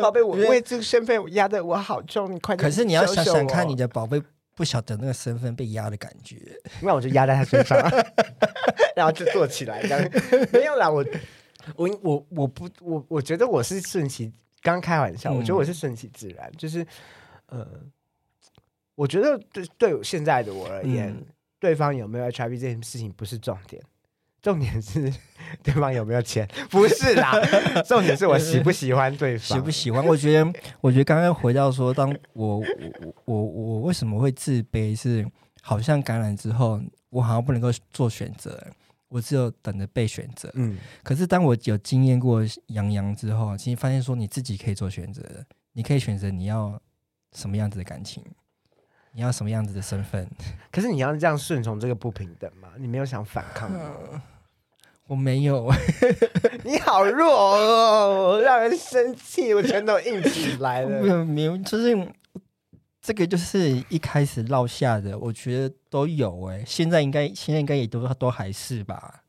[0.00, 4.22] 宝贝，我为这个身份我压的我好重，你快点可是你要想想看，你，的宝贝
[4.54, 6.60] 不晓得那个身份被压的感觉。
[6.80, 7.78] 那我就压在他身上，
[8.96, 10.10] 然后就坐起来，这样
[10.52, 11.04] 没有啦，我
[11.76, 14.32] 我我我不我我觉得我是顺其，
[14.62, 16.86] 刚开玩笑，嗯我觉得我是顺其自然，就是
[17.46, 17.66] 呃，
[18.94, 21.26] 我觉得对对我现在的我而言，嗯
[21.58, 23.82] 对方有没有 HIV 这件事情不是重点。
[24.44, 25.12] 重点是
[25.62, 27.32] 对方有没有钱，不是啦。
[27.84, 30.04] 重点是我喜不喜欢对方，喜不喜欢？
[30.06, 32.64] 我觉得，我觉得刚刚回到说，当我我
[33.24, 35.26] 我我我为什么会自卑是？
[35.66, 36.78] 好像感染之后，
[37.08, 38.62] 我好像不能够做选择，
[39.08, 40.50] 我只有等着被选择。
[40.52, 45.42] 嗯，可是当我有经验过杨洋之后，其实发现说你自己可以做选择的，
[45.72, 46.78] 你可以选择你要
[47.32, 48.22] 什么样子的感情，
[49.12, 50.28] 你要什么样子的身份。
[50.70, 52.68] 可是你要这样顺从这个不平等吗？
[52.76, 54.22] 你没有想反抗吗？
[55.06, 55.70] 我没有，
[56.64, 61.06] 你好弱哦，让人生气，我全都硬起来没了。
[61.18, 61.94] 有没有，就是
[63.02, 69.22] 这个就是一开始落下的，我觉得都有哎、现在应该现在应该也都都还是吧。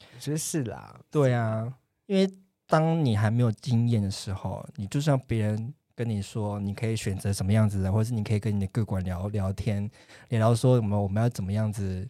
[0.00, 1.72] 我觉得是啦，对啊，
[2.06, 2.28] 因为
[2.66, 9.88] 当你还没有经验的时候，你就算别人跟你说你可以选择什么样子的，或者是你可以跟你的各管聊聊天，
[10.30, 12.08] 聊聊说我们我们要怎么样子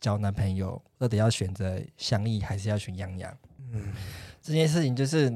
[0.00, 3.36] 交男朋友，到底要选择相依还是要选杨洋？
[3.72, 3.92] 嗯，
[4.40, 5.30] 这件事情就是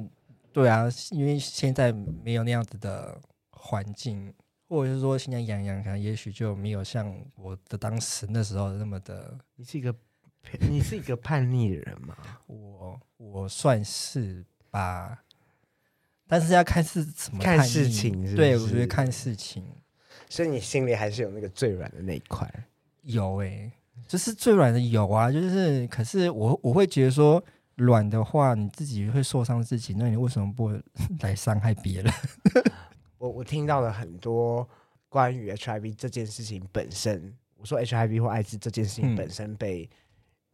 [0.53, 4.33] 对啊，因为现在没有那样子的环境，
[4.69, 9.95] 或者是说现在杨洋可能也许就没有像我的当时那时候那么的，你是一个
[10.69, 12.17] 你是一个叛逆的人吗？
[12.47, 15.23] 我我算是吧，
[16.27, 19.65] 但是要看是怎么看事情对，是我觉得看事情
[20.29, 22.51] 所以你心里还是有那个最软的那一块。
[23.03, 23.71] 有诶、
[24.07, 27.43] 就是最软的有啊，就是可是我我会觉得说。
[27.77, 30.71] 软的话，你自己会受伤自己，那你为什么不
[31.19, 32.15] 来伤害别人？
[33.19, 34.69] 我我听到了很多
[35.09, 39.91] 关于 HIV 这件事情本身，我说 HIV 或艾滋这件事情嗯本身被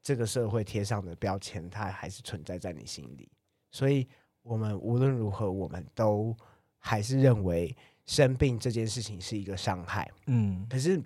[0.03, 3.28] 这个社会贴上的标签，它还是存在在你心里。
[3.70, 4.09] 所以，
[4.43, 6.34] 我们无论如何，我们都
[6.78, 7.76] 还是认为
[8.07, 10.11] 生病这件事情是一个伤害。
[10.26, 10.99] 嗯可是，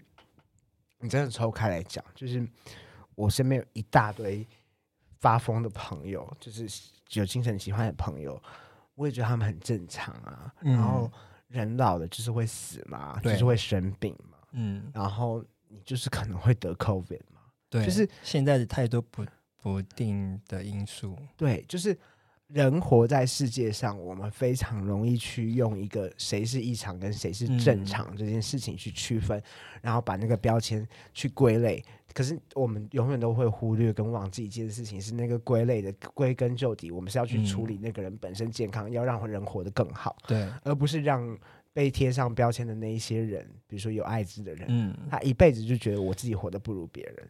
[1.01, 2.47] 你真的抽开来讲，就是
[3.15, 4.47] 我身边有一大堆
[5.21, 6.67] 发疯的朋友，就是
[7.13, 8.41] 有精神疾患的朋友，
[8.95, 10.53] 我也觉得他们很正常啊。
[10.63, 11.11] 嗯然后
[11.49, 17.43] 人老了就是会死嘛，就是会生病嘛，嗯，然后你就是可能会得 COVID 嘛。
[17.69, 19.25] 对，就是现在的太多不
[19.57, 21.17] 不定的因素。
[21.37, 21.97] 对，就是
[22.55, 27.85] 人活在世界上，我们非常容易去用一个谁是异常跟谁是正嗯。
[27.85, 29.43] 常这件事情去区分，
[29.83, 31.85] 然后把那个标签去归类。
[32.13, 41.37] 可是我们永远都会忽略跟忘记一件事情，是那个归类的归根究底，我们是要去嗯处理那个人本身健康，要让人活得更好，对，而不是让
[41.73, 47.29] 被贴上标签的那一些人，比如说有艾滋的人，嗯，他一辈子就觉得我自己活得不如别人，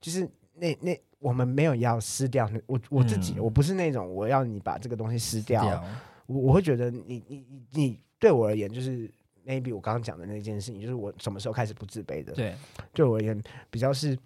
[0.00, 3.44] 就是那那我们没有要撕掉那我我自己，嗯。
[3.44, 5.84] 我不是那种我要你把这个东西撕掉，掉，
[6.26, 9.10] 我我会觉得你你你你对我而言就是
[9.46, 12.54] maybe 我刚刚讲的那件事情，就是我什么时候开始不自卑的，对，
[12.92, 13.40] 对我而言
[13.70, 14.18] 比较是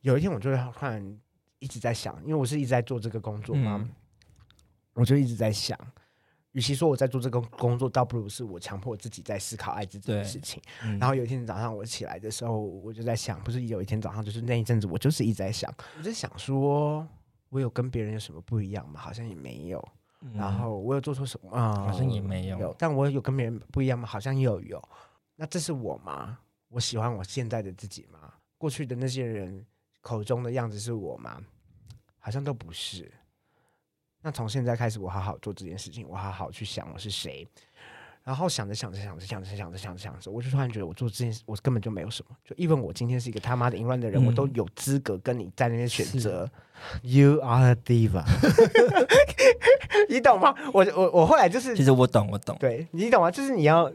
[0.00, 1.18] 有一天我就会突然
[1.58, 3.90] 一直在想，因为我是一直在做这个工作嘛，嗯。
[4.94, 5.78] 我就一直在想，
[6.52, 10.62] 与其说我在做这个工作，倒不如是我强迫自己在思考艾滋这件事情。
[10.84, 17.06] 嗯然后有一天早上我起来的时候，我就在想，不是有一天早上，就是那一阵子，我就是一直在想，我在想说，
[17.48, 19.00] 我有跟别人有什么不一样吗？
[19.00, 19.82] 好像也没有。
[20.24, 21.50] 嗯然后我有做错什么？
[21.50, 24.06] 啊、好像也没有有，但我有跟别人不一样吗？
[24.06, 24.80] 好像又有。
[25.34, 26.38] 那这是我吗？
[26.68, 28.32] 我喜欢我现在的自己吗？
[28.56, 29.66] 过去的那些人
[30.00, 31.40] 口中的样子是我吗？
[32.18, 33.10] 好像都不是。
[34.22, 37.46] 那从现在开始，我好好做这件事情，我好好去想我是谁。
[38.24, 42.36] 然后想着想着想着想着想着想着想着，我就突然觉得我做这件事，我根本就没有什么。
[42.44, 46.48] 就 even 我今天是一个他妈的淫乱的人，嗯我都有资格跟你在那边选择。
[47.02, 48.22] You are a diva，
[50.08, 50.54] 你懂吗？
[50.72, 53.28] 我我我后来就是其实我懂，我懂，对你懂吗？
[53.28, 53.90] 就是你要，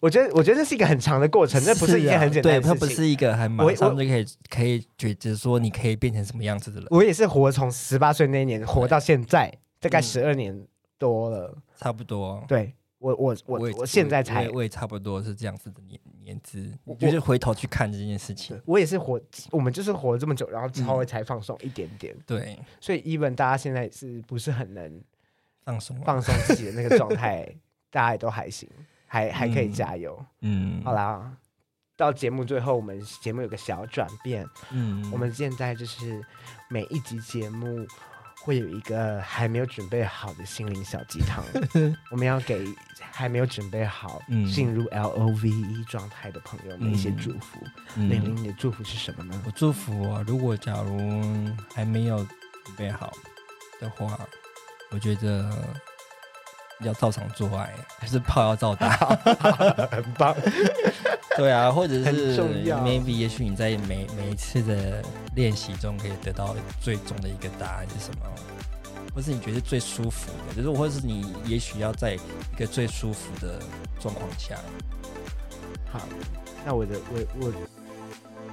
[0.00, 2.88] 我觉得我觉得这是一个很长的过程，那不是一件啊很简单的对，它事情。
[2.88, 10.66] 不是一个很马我上就可以可以觉得说你可以变成什么样子的人，我也是活从十八岁那一年活到现在，大概嗯十二年
[10.98, 11.56] 多了。
[11.76, 12.44] 差不多。
[12.48, 18.60] 对我我我也我现在才我也差不多是这样子的年年资，我就是回头去看这件事情。
[18.66, 19.20] 我也是活，
[19.50, 22.14] 我们就是活了这么久，然后稍微才放松一点点。
[22.26, 25.00] 对，所以 even 大家现在是不是很能
[25.64, 27.48] 放松啊，放松自己的那个状态，
[27.90, 28.68] 大家也都还行，
[29.08, 30.24] 还还可以嗯加油。
[30.42, 31.32] 嗯，好，啦，
[31.96, 36.24] 到节目最后，我们节目有个小转变，嗯，我们现在就是
[36.68, 37.84] 每一集节目
[38.42, 41.42] 会有一个还没有准备好的心灵小鸡汤，
[42.12, 42.64] 我们要给
[43.10, 47.58] 还没有准备好嗯进入 L O V E 状态的朋友们一些嗯祝福。
[47.96, 49.42] 嗯玲玲，你的祝福是什么呢？
[49.44, 52.18] 我祝福啊，如果假如还没有
[52.64, 53.12] 准备好
[53.80, 54.18] 的话，
[54.90, 55.50] 我觉得
[56.80, 58.90] 要照常做爱，还是炮要照打。
[59.90, 60.34] 很棒，
[61.36, 65.02] 对啊，或者是 maybe 也许你在每每一次的
[65.34, 68.26] 练习中可以得到最终的一个答案是什么，
[69.14, 73.60] 或是你觉得最舒服的，就是或者是你也许要在一个最舒服的
[74.00, 74.56] 状况下，
[75.92, 76.00] 好，
[76.64, 77.52] 那我的我我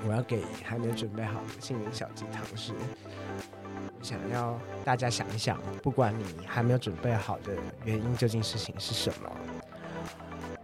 [0.08, 3.65] 我要给还没准备好的心灵小鸡汤是，我
[4.06, 7.54] 想要大家想一想，不管你还没有准备好的
[7.84, 9.32] 原因究竟事情是什么，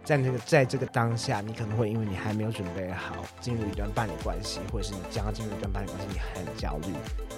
[0.04, 6.94] 在那个在这个当下，你可能会因为你还没有准备好进入一段伴侣关系，或者是你将要进入一段伴侣关系，你很焦虑，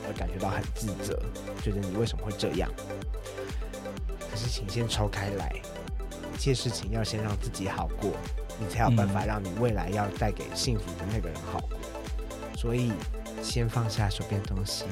[0.06, 1.18] 而感觉到很自责，
[1.62, 2.70] 觉得你为什么会这样？
[4.30, 5.50] 可是请先抽开来，
[6.34, 8.10] 一切事情要先让自己好过，
[8.60, 11.78] 你才有办法让你未来要带给幸福的那个人好过。
[12.56, 12.92] 所以
[13.42, 14.84] 先放下手边的东西，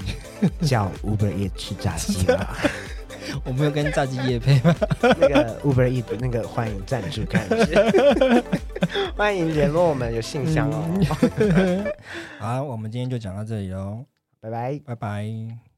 [0.66, 2.56] 叫 Uber E 吃炸鸡吧。
[3.44, 4.74] 我没有跟炸鸡夜配吗？
[5.00, 8.42] 那个 Uber E 的那个欢迎赞助感觉，
[9.16, 10.84] 欢迎联络我们有信箱哦。
[12.38, 14.04] 好，我们今天就讲到这里喽，
[14.40, 14.80] 拜拜。
[14.84, 15.71] 拜拜。